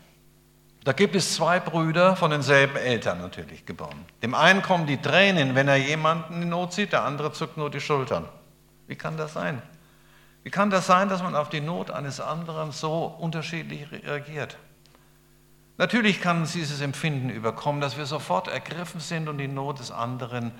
Da 0.84 0.92
gibt 0.92 1.14
es 1.14 1.34
zwei 1.34 1.60
Brüder 1.60 2.16
von 2.16 2.30
denselben 2.30 2.76
Eltern 2.76 3.20
natürlich 3.20 3.66
geboren. 3.66 4.04
Dem 4.22 4.34
einen 4.34 4.62
kommen 4.62 4.86
die 4.86 4.96
Tränen, 4.96 5.54
wenn 5.54 5.68
er 5.68 5.76
jemanden 5.76 6.42
in 6.42 6.48
Not 6.48 6.72
sieht, 6.72 6.92
der 6.92 7.04
andere 7.04 7.32
zuckt 7.32 7.56
nur 7.56 7.70
die 7.70 7.80
Schultern. 7.80 8.26
Wie 8.86 8.96
kann 8.96 9.16
das 9.16 9.34
sein? 9.34 9.62
Wie 10.42 10.50
kann 10.50 10.70
das 10.70 10.86
sein, 10.86 11.08
dass 11.08 11.22
man 11.22 11.34
auf 11.34 11.48
die 11.48 11.60
Not 11.60 11.90
eines 11.90 12.20
anderen 12.20 12.72
so 12.72 13.04
unterschiedlich 13.04 13.90
reagiert? 13.92 14.58
Natürlich 15.76 16.20
kann 16.20 16.40
uns 16.42 16.52
dieses 16.52 16.80
Empfinden 16.80 17.30
überkommen, 17.30 17.80
dass 17.80 17.96
wir 17.96 18.06
sofort 18.06 18.48
ergriffen 18.48 19.00
sind 19.00 19.28
und 19.28 19.38
die 19.38 19.48
Not 19.48 19.78
des 19.78 19.90
anderen, 19.90 20.52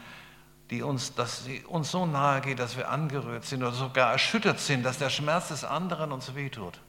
die 0.71 0.83
uns, 0.83 1.15
dass 1.15 1.45
sie 1.45 1.63
uns 1.65 1.91
so 1.91 2.07
nahe 2.07 2.41
geht, 2.41 2.59
dass 2.59 2.77
wir 2.77 2.91
angerührt 2.91 3.45
sind 3.45 3.63
oder 3.63 3.73
sogar 3.73 4.13
erschüttert 4.13 4.61
sind, 4.61 4.83
dass 4.83 4.99
der 4.99 5.11
Schmerz 5.11 5.49
des 5.49 5.65
anderen 5.65 6.13
uns 6.13 6.35
wehtut. 6.35 6.81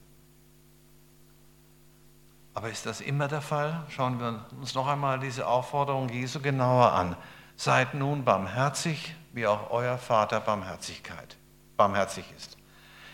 Aber 2.54 2.69
ist 2.69 2.86
das 2.86 3.01
immer 3.01 3.27
der 3.27 3.41
Fall? 3.41 3.84
Schauen 3.89 4.19
wir 4.19 4.45
uns 4.60 4.75
noch 4.75 4.88
einmal 4.88 5.19
diese 5.19 5.47
Aufforderung 5.47 6.10
Jesu 6.10 6.41
genauer 6.41 6.91
an. 6.91 7.15
Seid 7.56 7.93
nun 7.93 8.25
barmherzig, 8.25 9.15
wie 9.34 9.47
auch 9.47 9.71
euer 9.71 9.97
Vater 9.97 10.41
Barmherzigkeit, 10.41 11.38
barmherzig 11.77 12.25
ist. 12.36 12.58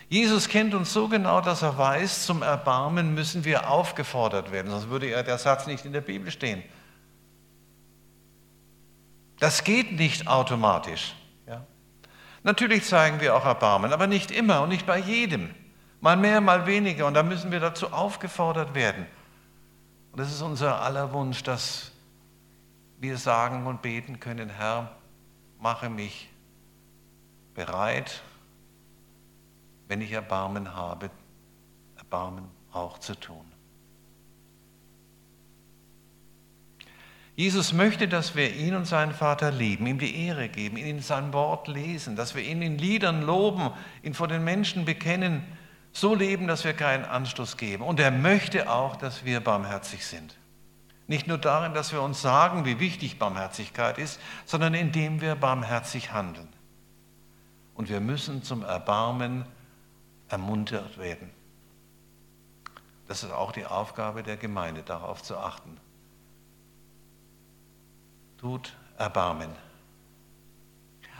Jesus 0.08 0.48
kennt 0.48 0.74
uns 0.74 0.92
so 0.92 1.08
genau, 1.08 1.40
dass 1.40 1.62
er 1.62 1.76
weiß, 1.76 2.24
zum 2.24 2.42
Erbarmen 2.42 3.14
müssen 3.14 3.44
wir 3.44 3.70
aufgefordert 3.70 4.52
werden, 4.52 4.70
sonst 4.70 4.88
würde 4.88 5.10
ja 5.10 5.22
der 5.22 5.36
Satz 5.38 5.66
nicht 5.66 5.84
in 5.84 5.92
der 5.92 6.00
Bibel 6.00 6.30
stehen. 6.30 6.62
Das 9.38 9.64
geht 9.64 9.92
nicht 9.92 10.26
automatisch. 10.26 11.14
Ja? 11.46 11.64
Natürlich 12.42 12.84
zeigen 12.84 13.20
wir 13.20 13.36
auch 13.36 13.44
Erbarmen, 13.44 13.92
aber 13.92 14.06
nicht 14.06 14.30
immer 14.30 14.62
und 14.62 14.70
nicht 14.70 14.86
bei 14.86 14.98
jedem. 14.98 15.54
Mal 16.00 16.16
mehr, 16.16 16.40
mal 16.40 16.66
weniger. 16.66 17.06
Und 17.06 17.14
da 17.14 17.22
müssen 17.22 17.50
wir 17.50 17.60
dazu 17.60 17.92
aufgefordert 17.92 18.74
werden. 18.74 19.06
Und 20.12 20.20
das 20.20 20.32
ist 20.32 20.42
unser 20.42 20.80
aller 20.80 21.12
Wunsch, 21.12 21.42
dass 21.42 21.92
wir 22.98 23.16
sagen 23.18 23.66
und 23.66 23.82
beten 23.82 24.20
können, 24.20 24.48
Herr, 24.48 24.96
mache 25.60 25.90
mich 25.90 26.30
bereit, 27.54 28.22
wenn 29.88 30.00
ich 30.00 30.12
Erbarmen 30.12 30.74
habe, 30.74 31.10
Erbarmen 31.96 32.44
auch 32.72 32.98
zu 32.98 33.14
tun. 33.14 33.44
Jesus 37.34 37.72
möchte, 37.72 38.08
dass 38.08 38.34
wir 38.34 38.52
ihn 38.52 38.74
und 38.74 38.84
seinen 38.84 39.14
Vater 39.14 39.52
lieben, 39.52 39.86
ihm 39.86 39.98
die 39.98 40.26
Ehre 40.26 40.48
geben, 40.48 40.76
ihn 40.76 40.86
in 40.86 41.00
sein 41.00 41.32
Wort 41.32 41.68
lesen, 41.68 42.16
dass 42.16 42.34
wir 42.34 42.42
ihn 42.42 42.62
in 42.62 42.78
Liedern 42.78 43.22
loben, 43.22 43.70
ihn 44.02 44.12
vor 44.12 44.26
den 44.26 44.42
Menschen 44.42 44.84
bekennen, 44.84 45.44
so 45.92 46.16
leben, 46.16 46.48
dass 46.48 46.64
wir 46.64 46.72
keinen 46.72 47.04
Anstoß 47.04 47.56
geben. 47.56 47.84
Und 47.84 48.00
er 48.00 48.10
möchte 48.10 48.68
auch, 48.68 48.96
dass 48.96 49.24
wir 49.24 49.38
barmherzig 49.38 50.04
sind. 50.04 50.34
Nicht 51.06 51.28
nur 51.28 51.38
darin, 51.38 51.74
dass 51.74 51.92
wir 51.92 52.02
uns 52.02 52.20
sagen, 52.20 52.64
wie 52.64 52.80
wichtig 52.80 53.20
Barmherzigkeit 53.20 53.98
ist, 53.98 54.20
sondern 54.44 54.74
indem 54.74 55.20
wir 55.20 55.36
barmherzig 55.36 56.12
handeln. 56.12 56.48
Und 57.74 57.88
wir 57.88 58.00
müssen 58.00 58.42
zum 58.42 58.64
Erbarmen 58.64 59.44
ermuntert 60.28 60.98
werden. 60.98 61.30
Das 63.06 63.22
ist 63.22 63.32
auch 63.32 63.52
die 63.52 63.64
Aufgabe 63.64 64.22
der 64.22 64.36
Gemeinde, 64.36 64.82
darauf 64.82 65.22
zu 65.22 65.36
achten. 65.38 65.78
Tut 68.38 68.74
Erbarmen. 68.98 69.50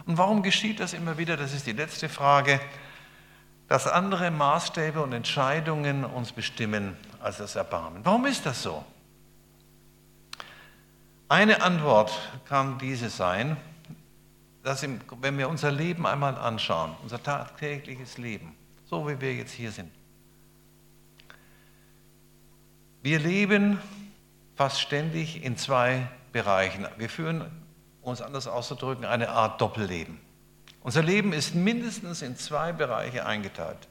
Und 0.06 0.18
warum 0.18 0.42
geschieht 0.42 0.80
das 0.80 0.92
immer 0.92 1.18
wieder? 1.18 1.36
Das 1.36 1.52
ist 1.52 1.66
die 1.66 1.72
letzte 1.72 2.08
Frage. 2.08 2.60
Dass 3.68 3.86
andere 3.86 4.30
Maßstäbe 4.30 5.02
und 5.02 5.12
Entscheidungen 5.12 6.04
uns 6.04 6.32
bestimmen 6.32 6.96
als 7.20 7.38
das 7.38 7.56
Erbarmen. 7.56 8.04
Warum 8.04 8.24
ist 8.26 8.46
das 8.46 8.62
so? 8.62 8.84
Eine 11.28 11.62
Antwort 11.62 12.10
kann 12.46 12.78
diese 12.78 13.10
sein, 13.10 13.58
dass 14.62 14.86
wenn 15.20 15.38
wir 15.38 15.48
unser 15.48 15.70
Leben 15.70 16.06
einmal 16.06 16.36
anschauen, 16.36 16.96
unser 17.02 17.22
tagtägliches 17.22 18.16
Leben, 18.16 18.54
so 18.88 19.06
wie 19.08 19.20
wir 19.20 19.34
jetzt 19.34 19.52
hier 19.52 19.70
sind. 19.70 19.90
Wir 23.02 23.18
leben 23.18 23.78
fast 24.56 24.80
ständig 24.80 25.44
in 25.44 25.56
zwei 25.56 26.08
Bereichen. 26.32 26.86
Wir 26.96 27.08
führen, 27.08 27.44
um 28.02 28.12
es 28.12 28.22
anders 28.22 28.48
auszudrücken, 28.48 29.04
eine 29.04 29.30
Art 29.30 29.60
Doppelleben. 29.60 30.18
Unser 30.82 31.02
Leben 31.02 31.32
ist 31.32 31.54
mindestens 31.54 32.22
in 32.22 32.36
zwei 32.36 32.72
Bereiche 32.72 33.26
eingeteilt. 33.26 33.88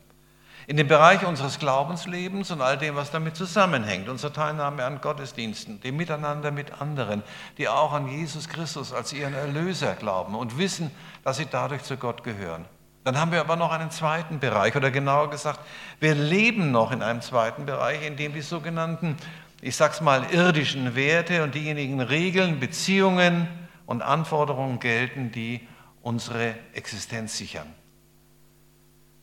In 0.65 0.75
den 0.75 0.87
Bereich 0.87 1.25
unseres 1.25 1.59
Glaubenslebens 1.59 2.51
und 2.51 2.61
all 2.61 2.77
dem, 2.77 2.95
was 2.95 3.11
damit 3.11 3.37
zusammenhängt, 3.37 4.09
unsere 4.09 4.33
Teilnahme 4.33 4.83
an 4.83 4.99
Gottesdiensten, 4.99 5.79
dem 5.79 5.95
Miteinander 5.95 6.51
mit 6.51 6.81
anderen, 6.81 7.23
die 7.57 7.69
auch 7.69 7.93
an 7.93 8.09
Jesus 8.09 8.49
Christus 8.49 8.91
als 8.91 9.13
ihren 9.13 9.33
Erlöser 9.33 9.95
glauben 9.95 10.35
und 10.35 10.57
wissen, 10.57 10.91
dass 11.23 11.37
sie 11.37 11.45
dadurch 11.45 11.83
zu 11.83 11.95
Gott 11.95 12.23
gehören. 12.23 12.65
Dann 13.07 13.17
haben 13.17 13.31
wir 13.31 13.39
aber 13.39 13.55
noch 13.55 13.71
einen 13.71 13.89
zweiten 13.89 14.41
Bereich 14.41 14.75
oder 14.75 14.91
genauer 14.91 15.29
gesagt, 15.29 15.61
wir 16.01 16.13
leben 16.13 16.71
noch 16.71 16.91
in 16.91 17.01
einem 17.01 17.21
zweiten 17.21 17.65
Bereich, 17.65 18.05
in 18.05 18.17
dem 18.17 18.33
die 18.33 18.41
sogenannten, 18.41 19.15
ich 19.61 19.77
sag's 19.77 20.01
mal, 20.01 20.25
irdischen 20.29 20.93
Werte 20.93 21.41
und 21.41 21.55
diejenigen 21.55 22.01
Regeln, 22.01 22.59
Beziehungen 22.59 23.47
und 23.85 24.01
Anforderungen 24.01 24.81
gelten, 24.81 25.31
die 25.31 25.65
unsere 26.01 26.55
Existenz 26.73 27.37
sichern. 27.37 27.73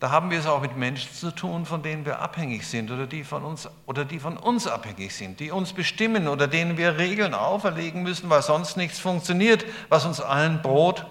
Da 0.01 0.11
haben 0.11 0.31
wir 0.31 0.38
es 0.38 0.47
auch 0.47 0.62
mit 0.62 0.79
Menschen 0.79 1.12
zu 1.12 1.31
tun, 1.31 1.66
von 1.66 1.83
denen 1.83 2.07
wir 2.07 2.20
abhängig 2.20 2.66
sind 2.66 2.90
oder 2.90 3.07
die 3.07 3.23
von 3.23 3.44
uns 3.44 3.68
oder 3.85 4.07
die 4.07 4.18
von 4.18 4.38
uns 4.38 4.66
abhängig 4.66 5.14
sind, 5.14 5.40
die 5.40 5.51
uns 5.51 5.75
bestimmen 5.75 6.27
oder 6.27 6.49
denen 6.49 6.79
wir 6.79 6.97
Regeln 6.97 7.35
auferlegen 7.35 8.03
müssen, 8.03 8.31
weil 8.31 8.40
sonst 8.40 8.79
nichts 8.79 8.99
funktioniert, 8.99 9.66
was 9.90 10.07
uns 10.07 10.23
allen 10.23 10.62
Brot 10.62 11.05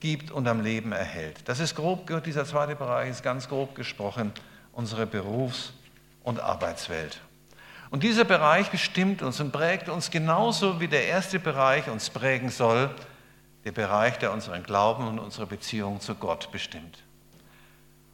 gibt 0.00 0.30
und 0.30 0.48
am 0.48 0.60
Leben 0.60 0.92
erhält. 0.92 1.36
Das 1.46 1.60
ist 1.60 1.74
grob, 1.74 2.10
dieser 2.24 2.44
zweite 2.44 2.74
Bereich 2.74 3.10
ist 3.10 3.22
ganz 3.22 3.48
grob 3.48 3.74
gesprochen 3.74 4.32
unsere 4.72 5.06
Berufs- 5.06 5.72
und 6.22 6.40
Arbeitswelt. 6.40 7.20
Und 7.90 8.02
dieser 8.02 8.24
Bereich 8.24 8.70
bestimmt 8.70 9.20
uns 9.20 9.40
und 9.40 9.52
prägt 9.52 9.88
uns 9.88 10.10
genauso 10.10 10.80
wie 10.80 10.88
der 10.88 11.06
erste 11.06 11.40
Bereich 11.40 11.88
uns 11.88 12.08
prägen 12.08 12.50
soll, 12.50 12.90
der 13.64 13.72
Bereich, 13.72 14.18
der 14.18 14.32
unseren 14.32 14.62
Glauben 14.62 15.06
und 15.06 15.18
unsere 15.18 15.46
Beziehung 15.46 16.00
zu 16.00 16.14
Gott 16.14 16.50
bestimmt. 16.52 17.02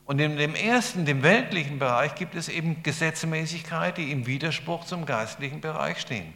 Und 0.07 0.18
in 0.20 0.37
dem 0.37 0.55
ersten, 0.55 1.05
dem 1.05 1.22
weltlichen 1.22 1.79
Bereich, 1.79 2.14
gibt 2.14 2.37
es 2.37 2.49
eben 2.49 2.83
Gesetzmäßigkeit, 2.83 3.99
die 3.99 4.12
im 4.12 4.27
Widerspruch 4.27 4.85
zum 4.85 5.05
geistlichen 5.05 5.61
Bereich 5.61 6.01
stehen. 6.01 6.33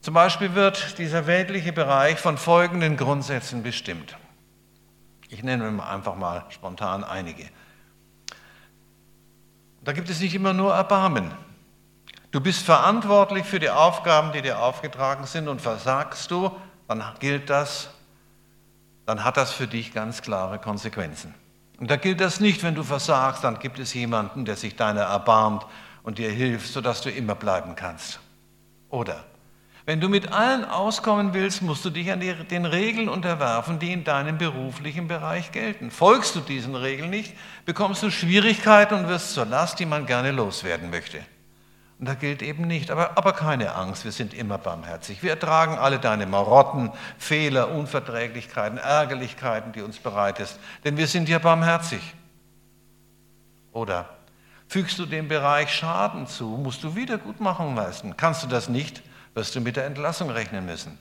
Zum 0.00 0.14
Beispiel 0.14 0.54
wird 0.54 0.98
dieser 0.98 1.26
weltliche 1.26 1.72
Bereich 1.72 2.18
von 2.18 2.38
folgenden 2.38 2.96
Grundsätzen 2.96 3.62
bestimmt. 3.62 4.16
Ich 5.28 5.42
nenne 5.42 5.82
einfach 5.84 6.14
mal 6.14 6.44
spontan 6.50 7.04
einige. 7.04 7.48
Da 9.82 9.92
gibt 9.92 10.08
es 10.08 10.20
nicht 10.20 10.34
immer 10.34 10.52
nur 10.52 10.74
Erbarmen. 10.74 11.30
Du 12.30 12.40
bist 12.40 12.62
verantwortlich 12.62 13.44
für 13.44 13.58
die 13.58 13.70
Aufgaben, 13.70 14.32
die 14.32 14.42
dir 14.42 14.60
aufgetragen 14.60 15.26
sind 15.26 15.48
und 15.48 15.60
versagst 15.60 16.30
du, 16.30 16.50
dann 16.86 17.02
gilt 17.20 17.48
das, 17.48 17.90
dann 19.06 19.24
hat 19.24 19.36
das 19.36 19.52
für 19.52 19.66
dich 19.66 19.94
ganz 19.94 20.22
klare 20.22 20.58
Konsequenzen. 20.58 21.34
Und 21.78 21.90
da 21.90 21.96
gilt 21.96 22.20
das 22.20 22.40
nicht, 22.40 22.62
wenn 22.62 22.74
du 22.74 22.82
versagst, 22.82 23.44
dann 23.44 23.58
gibt 23.58 23.78
es 23.78 23.94
jemanden, 23.94 24.44
der 24.44 24.56
sich 24.56 24.76
deiner 24.76 25.02
erbarmt 25.02 25.64
und 26.02 26.18
dir 26.18 26.30
hilft, 26.30 26.72
sodass 26.72 27.00
du 27.00 27.10
immer 27.10 27.34
bleiben 27.34 27.74
kannst. 27.76 28.20
Oder 28.90 29.24
wenn 29.88 30.02
du 30.02 30.10
mit 30.10 30.34
allen 30.34 30.66
auskommen 30.66 31.32
willst, 31.32 31.62
musst 31.62 31.82
du 31.82 31.88
dich 31.88 32.12
an 32.12 32.20
die, 32.20 32.34
den 32.34 32.66
Regeln 32.66 33.08
unterwerfen, 33.08 33.78
die 33.78 33.90
in 33.90 34.04
deinem 34.04 34.36
beruflichen 34.36 35.08
Bereich 35.08 35.50
gelten. 35.50 35.90
Folgst 35.90 36.36
du 36.36 36.40
diesen 36.40 36.74
Regeln 36.74 37.08
nicht, 37.08 37.32
bekommst 37.64 38.02
du 38.02 38.10
Schwierigkeiten 38.10 38.92
und 38.96 39.08
wirst 39.08 39.32
zur 39.32 39.46
Last, 39.46 39.80
die 39.80 39.86
man 39.86 40.04
gerne 40.04 40.30
loswerden 40.30 40.90
möchte. 40.90 41.20
Und 41.98 42.06
da 42.06 42.12
gilt 42.12 42.42
eben 42.42 42.66
nicht, 42.66 42.90
aber, 42.90 43.16
aber 43.16 43.32
keine 43.32 43.74
Angst, 43.76 44.04
wir 44.04 44.12
sind 44.12 44.34
immer 44.34 44.58
barmherzig. 44.58 45.22
Wir 45.22 45.30
ertragen 45.30 45.78
alle 45.78 45.98
deine 45.98 46.26
Marotten, 46.26 46.92
Fehler, 47.16 47.70
Unverträglichkeiten, 47.70 48.76
Ärgerlichkeiten, 48.76 49.72
die 49.72 49.80
uns 49.80 49.96
bereitest, 49.96 50.60
denn 50.84 50.98
wir 50.98 51.06
sind 51.06 51.30
ja 51.30 51.38
barmherzig. 51.38 52.02
Oder 53.72 54.10
fügst 54.66 54.98
du 54.98 55.06
dem 55.06 55.28
Bereich 55.28 55.72
Schaden 55.72 56.26
zu, 56.26 56.44
musst 56.44 56.84
du 56.84 56.94
Wiedergutmachung 56.94 57.74
leisten. 57.74 58.18
Kannst 58.18 58.42
du 58.42 58.48
das 58.48 58.68
nicht, 58.68 59.02
wirst 59.34 59.54
du 59.54 59.60
mit 59.60 59.76
der 59.76 59.86
Entlassung 59.86 60.30
rechnen 60.30 60.66
müssen. 60.66 60.98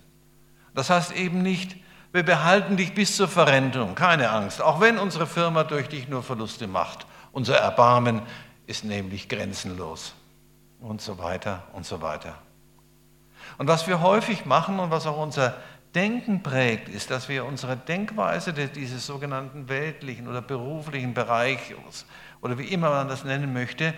Das 0.73 0.89
heißt 0.89 1.11
eben 1.13 1.41
nicht, 1.41 1.75
wir 2.13 2.23
behalten 2.23 2.77
dich 2.77 2.93
bis 2.93 3.15
zur 3.15 3.27
Verrentung, 3.27 3.95
keine 3.95 4.29
Angst, 4.29 4.61
auch 4.61 4.79
wenn 4.79 4.97
unsere 4.97 5.27
Firma 5.27 5.63
durch 5.63 5.89
dich 5.89 6.07
nur 6.07 6.23
Verluste 6.23 6.67
macht. 6.67 7.05
Unser 7.31 7.57
Erbarmen 7.57 8.21
ist 8.65 8.83
nämlich 8.83 9.29
grenzenlos 9.29 10.13
und 10.79 11.01
so 11.01 11.17
weiter 11.17 11.63
und 11.73 11.85
so 11.85 12.01
weiter. 12.01 12.35
Und 13.57 13.67
was 13.67 13.87
wir 13.87 14.01
häufig 14.01 14.45
machen 14.45 14.79
und 14.79 14.91
was 14.91 15.07
auch 15.07 15.17
unser 15.17 15.55
Denken 15.95 16.43
prägt, 16.43 16.89
ist, 16.89 17.09
dass 17.09 17.29
wir 17.29 17.45
unsere 17.45 17.75
Denkweise 17.75 18.53
dieses 18.53 19.05
sogenannten 19.05 19.69
weltlichen 19.69 20.27
oder 20.27 20.41
beruflichen 20.41 21.13
Bereichs 21.13 21.73
oder 22.41 22.57
wie 22.57 22.67
immer 22.67 22.89
man 22.89 23.07
das 23.07 23.23
nennen 23.23 23.53
möchte, 23.53 23.93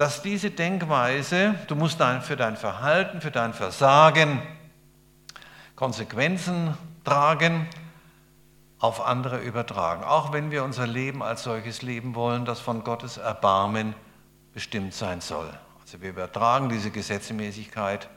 dass 0.00 0.22
diese 0.22 0.50
Denkweise, 0.50 1.56
du 1.66 1.76
musst 1.76 2.00
für 2.22 2.36
dein 2.36 2.56
Verhalten, 2.56 3.20
für 3.20 3.30
dein 3.30 3.52
Versagen 3.52 4.40
Konsequenzen 5.76 6.74
tragen, 7.04 7.68
auf 8.78 9.04
andere 9.04 9.40
übertragen. 9.40 10.02
Auch 10.02 10.32
wenn 10.32 10.50
wir 10.50 10.64
unser 10.64 10.86
Leben 10.86 11.22
als 11.22 11.42
solches 11.42 11.82
leben 11.82 12.14
wollen, 12.14 12.46
das 12.46 12.60
von 12.60 12.82
Gottes 12.82 13.18
Erbarmen 13.18 13.94
bestimmt 14.54 14.94
sein 14.94 15.20
soll. 15.20 15.52
Also 15.82 16.00
wir 16.00 16.08
übertragen 16.08 16.70
diese 16.70 16.90
Gesetzmäßigkeit 16.90 18.08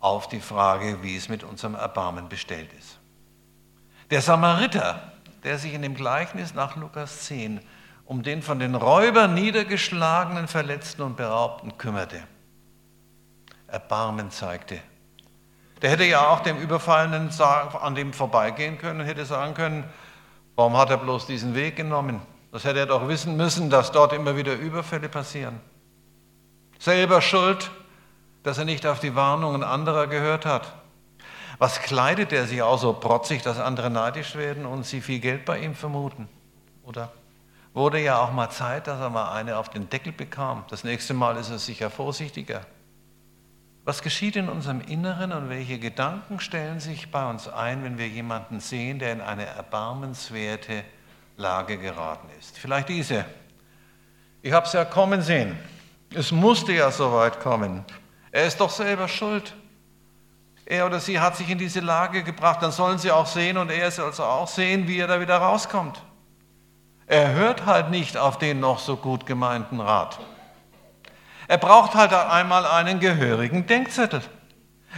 auf 0.00 0.28
die 0.28 0.40
Frage, 0.40 1.04
wie 1.04 1.16
es 1.16 1.28
mit 1.28 1.44
unserem 1.44 1.76
Erbarmen 1.76 2.28
bestellt 2.28 2.72
ist. 2.72 2.98
Der 4.10 4.20
Samariter, 4.20 5.12
der 5.44 5.58
sich 5.58 5.74
in 5.74 5.82
dem 5.82 5.94
Gleichnis 5.94 6.54
nach 6.54 6.74
Lukas 6.74 7.26
10 7.26 7.60
um 8.04 8.22
den 8.22 8.42
von 8.42 8.58
den 8.58 8.74
Räubern 8.74 9.34
niedergeschlagenen, 9.34 10.48
verletzten 10.48 11.02
und 11.02 11.16
beraubten 11.16 11.78
kümmerte. 11.78 12.22
Erbarmen 13.66 14.30
zeigte. 14.30 14.78
Der 15.82 15.90
hätte 15.90 16.04
ja 16.04 16.28
auch 16.28 16.40
dem 16.40 16.58
Überfallenen 16.58 17.30
an 17.40 17.94
dem 17.94 18.12
vorbeigehen 18.12 18.78
können 18.78 19.00
und 19.00 19.06
hätte 19.06 19.26
sagen 19.26 19.54
können, 19.54 19.84
warum 20.54 20.76
hat 20.76 20.90
er 20.90 20.98
bloß 20.98 21.26
diesen 21.26 21.54
Weg 21.54 21.76
genommen? 21.76 22.20
Das 22.52 22.64
hätte 22.64 22.78
er 22.78 22.86
doch 22.86 23.08
wissen 23.08 23.36
müssen, 23.36 23.68
dass 23.68 23.90
dort 23.90 24.12
immer 24.12 24.36
wieder 24.36 24.54
Überfälle 24.54 25.08
passieren. 25.08 25.60
Selber 26.78 27.20
schuld, 27.20 27.70
dass 28.44 28.58
er 28.58 28.64
nicht 28.64 28.86
auf 28.86 29.00
die 29.00 29.16
Warnungen 29.16 29.64
anderer 29.64 30.06
gehört 30.06 30.46
hat. 30.46 30.72
Was 31.58 31.80
kleidet 31.80 32.32
er 32.32 32.46
sich 32.46 32.62
auch 32.62 32.78
so 32.78 32.92
protzig, 32.92 33.42
dass 33.42 33.58
andere 33.58 33.90
neidisch 33.90 34.36
werden 34.36 34.66
und 34.66 34.84
sie 34.84 35.00
viel 35.00 35.18
Geld 35.18 35.44
bei 35.44 35.58
ihm 35.58 35.74
vermuten? 35.74 36.28
Oder? 36.84 37.10
Wurde 37.74 38.00
ja 38.00 38.20
auch 38.20 38.30
mal 38.30 38.50
Zeit, 38.50 38.86
dass 38.86 39.00
er 39.00 39.10
mal 39.10 39.32
eine 39.32 39.58
auf 39.58 39.68
den 39.68 39.90
Deckel 39.90 40.12
bekam. 40.12 40.64
Das 40.70 40.84
nächste 40.84 41.12
Mal 41.12 41.36
ist 41.36 41.50
er 41.50 41.58
sicher 41.58 41.90
vorsichtiger. 41.90 42.64
Was 43.84 44.00
geschieht 44.00 44.36
in 44.36 44.48
unserem 44.48 44.80
Inneren 44.80 45.32
und 45.32 45.50
welche 45.50 45.80
Gedanken 45.80 46.38
stellen 46.38 46.78
sich 46.78 47.10
bei 47.10 47.28
uns 47.28 47.48
ein, 47.48 47.82
wenn 47.82 47.98
wir 47.98 48.06
jemanden 48.06 48.60
sehen, 48.60 49.00
der 49.00 49.12
in 49.12 49.20
eine 49.20 49.44
erbarmenswerte 49.44 50.84
Lage 51.36 51.76
geraten 51.76 52.28
ist? 52.38 52.56
Vielleicht 52.56 52.88
diese. 52.88 53.24
Ich 54.40 54.52
habe 54.52 54.66
es 54.66 54.72
ja 54.72 54.84
kommen 54.84 55.20
sehen. 55.20 55.58
Es 56.14 56.30
musste 56.30 56.72
ja 56.72 56.92
so 56.92 57.12
weit 57.12 57.40
kommen. 57.40 57.84
Er 58.30 58.46
ist 58.46 58.60
doch 58.60 58.70
selber 58.70 59.08
schuld. 59.08 59.52
Er 60.64 60.86
oder 60.86 61.00
sie 61.00 61.18
hat 61.18 61.36
sich 61.36 61.50
in 61.50 61.58
diese 61.58 61.80
Lage 61.80 62.22
gebracht, 62.22 62.62
dann 62.62 62.70
sollen 62.70 62.98
sie 62.98 63.10
auch 63.10 63.26
sehen 63.26 63.58
und 63.58 63.70
er 63.70 63.90
soll 63.90 64.06
also 64.06 64.22
auch 64.22 64.48
sehen, 64.48 64.86
wie 64.86 64.98
er 64.98 65.08
da 65.08 65.20
wieder 65.20 65.38
rauskommt. 65.38 66.00
Er 67.06 67.32
hört 67.32 67.66
halt 67.66 67.90
nicht 67.90 68.16
auf 68.16 68.38
den 68.38 68.60
noch 68.60 68.78
so 68.78 68.96
gut 68.96 69.26
gemeinten 69.26 69.80
Rat. 69.80 70.18
Er 71.48 71.58
braucht 71.58 71.94
halt 71.94 72.12
einmal 72.12 72.64
einen 72.64 73.00
gehörigen 73.00 73.66
Denkzettel. 73.66 74.22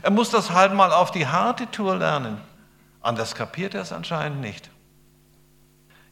Er 0.03 0.11
muss 0.11 0.31
das 0.31 0.51
halt 0.51 0.75
mal 0.75 0.93
auf 0.93 1.11
die 1.11 1.27
harte 1.27 1.71
Tour 1.71 1.97
lernen. 1.97 2.41
Anders 3.01 3.35
kapiert 3.35 3.75
er 3.75 3.83
es 3.83 3.93
anscheinend 3.93 4.41
nicht. 4.41 4.71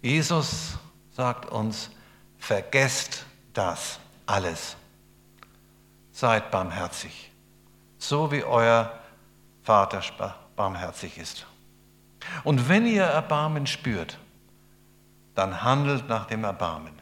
Jesus 0.03 0.79
sagt 1.13 1.47
uns, 1.47 1.91
vergesst 2.39 3.25
das 3.53 3.99
alles. 4.27 4.77
Seid 6.13 6.51
barmherzig, 6.51 7.31
so 7.99 8.31
wie 8.31 8.45
euer 8.45 8.93
Vater 9.63 10.03
barmherzig 10.57 11.19
ist. 11.19 11.47
Und 12.43 12.69
wenn 12.69 12.87
ihr 12.87 13.05
Erbarmen 13.05 13.67
spürt, 13.67 14.19
dann 15.35 15.63
handelt 15.63 16.09
nach 16.09 16.27
dem 16.27 16.45
Erbarmen. 16.45 16.95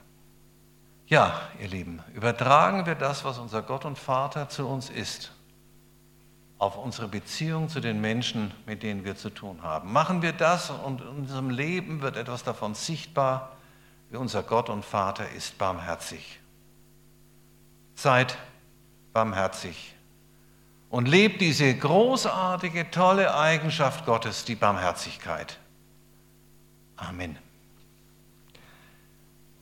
Ja, 1.06 1.42
ihr 1.60 1.68
Lieben, 1.68 2.02
übertragen 2.14 2.86
wir 2.86 2.94
das, 2.94 3.24
was 3.24 3.38
unser 3.38 3.62
Gott 3.62 3.84
und 3.84 3.98
Vater 3.98 4.48
zu 4.48 4.66
uns 4.66 4.88
ist, 4.88 5.32
auf 6.58 6.78
unsere 6.78 7.08
Beziehung 7.08 7.68
zu 7.68 7.80
den 7.80 8.00
Menschen, 8.00 8.52
mit 8.66 8.82
denen 8.82 9.04
wir 9.04 9.16
zu 9.16 9.28
tun 9.28 9.62
haben. 9.62 9.92
Machen 9.92 10.22
wir 10.22 10.32
das 10.32 10.70
und 10.70 11.00
in 11.02 11.08
unserem 11.08 11.50
Leben 11.50 12.00
wird 12.00 12.16
etwas 12.16 12.44
davon 12.44 12.74
sichtbar, 12.74 13.52
wie 14.10 14.16
unser 14.16 14.42
Gott 14.42 14.70
und 14.70 14.84
Vater 14.84 15.28
ist 15.30 15.58
barmherzig. 15.58 16.38
Seid 17.94 18.38
barmherzig 19.12 19.94
und 20.88 21.08
lebt 21.08 21.40
diese 21.40 21.74
großartige, 21.76 22.90
tolle 22.90 23.34
Eigenschaft 23.34 24.06
Gottes, 24.06 24.44
die 24.44 24.54
Barmherzigkeit. 24.54 25.58
Amen. 26.96 27.38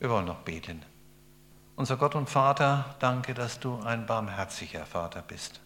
Wir 0.01 0.09
wollen 0.09 0.25
noch 0.25 0.39
beten. 0.39 0.81
Unser 1.75 1.95
Gott 1.95 2.15
und 2.15 2.27
Vater, 2.27 2.95
danke, 2.97 3.35
dass 3.35 3.59
du 3.59 3.79
ein 3.81 4.07
barmherziger 4.07 4.83
Vater 4.87 5.21
bist. 5.21 5.61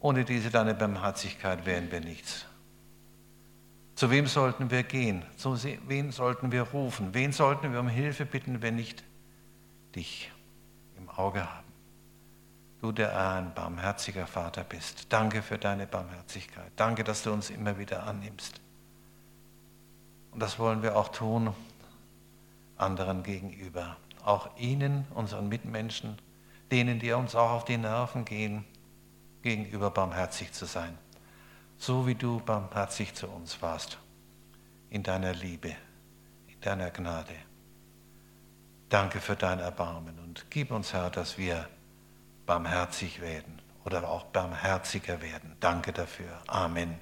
Ohne 0.00 0.24
diese 0.24 0.48
deine 0.48 0.74
Barmherzigkeit 0.74 1.66
wären 1.66 1.92
wir 1.92 2.00
nichts. 2.00 2.46
Zu 3.94 4.10
wem 4.10 4.26
sollten 4.26 4.70
wir 4.70 4.84
gehen? 4.84 5.22
Zu 5.36 5.62
wen 5.86 6.12
sollten 6.12 6.50
wir 6.50 6.62
rufen? 6.62 7.12
Wen 7.12 7.32
sollten 7.32 7.74
wir 7.74 7.80
um 7.80 7.88
Hilfe 7.88 8.24
bitten, 8.24 8.62
wenn 8.62 8.76
nicht 8.76 9.04
dich 9.94 10.32
im 10.96 11.10
Auge 11.10 11.42
haben? 11.42 11.68
Du, 12.80 12.90
der 12.90 13.14
ein 13.34 13.52
barmherziger 13.52 14.26
Vater 14.26 14.64
bist. 14.64 15.12
Danke 15.12 15.42
für 15.42 15.58
deine 15.58 15.86
Barmherzigkeit. 15.86 16.72
Danke, 16.76 17.04
dass 17.04 17.22
du 17.22 17.34
uns 17.34 17.50
immer 17.50 17.76
wieder 17.78 18.04
annimmst. 18.04 18.62
Und 20.30 20.40
das 20.40 20.58
wollen 20.58 20.82
wir 20.82 20.96
auch 20.96 21.08
tun 21.08 21.52
anderen 22.78 23.22
gegenüber. 23.22 23.96
Auch 24.24 24.56
ihnen, 24.56 25.06
unseren 25.14 25.48
Mitmenschen, 25.48 26.16
denen, 26.70 26.98
die 26.98 27.12
uns 27.12 27.34
auch 27.34 27.50
auf 27.50 27.64
die 27.64 27.78
Nerven 27.78 28.24
gehen, 28.24 28.64
gegenüber 29.42 29.90
barmherzig 29.90 30.52
zu 30.52 30.64
sein 30.64 30.98
so 31.78 32.06
wie 32.06 32.14
du 32.14 32.40
barmherzig 32.40 33.14
zu 33.14 33.28
uns 33.28 33.62
warst, 33.62 33.98
in 34.90 35.02
deiner 35.02 35.32
Liebe, 35.32 35.74
in 36.48 36.60
deiner 36.60 36.90
Gnade. 36.90 37.34
Danke 38.88 39.20
für 39.20 39.36
dein 39.36 39.60
Erbarmen 39.60 40.18
und 40.18 40.46
gib 40.50 40.70
uns, 40.70 40.92
Herr, 40.92 41.10
dass 41.10 41.38
wir 41.38 41.68
barmherzig 42.46 43.20
werden 43.20 43.62
oder 43.84 44.08
auch 44.08 44.24
barmherziger 44.24 45.22
werden. 45.22 45.56
Danke 45.60 45.92
dafür. 45.92 46.42
Amen. 46.46 46.98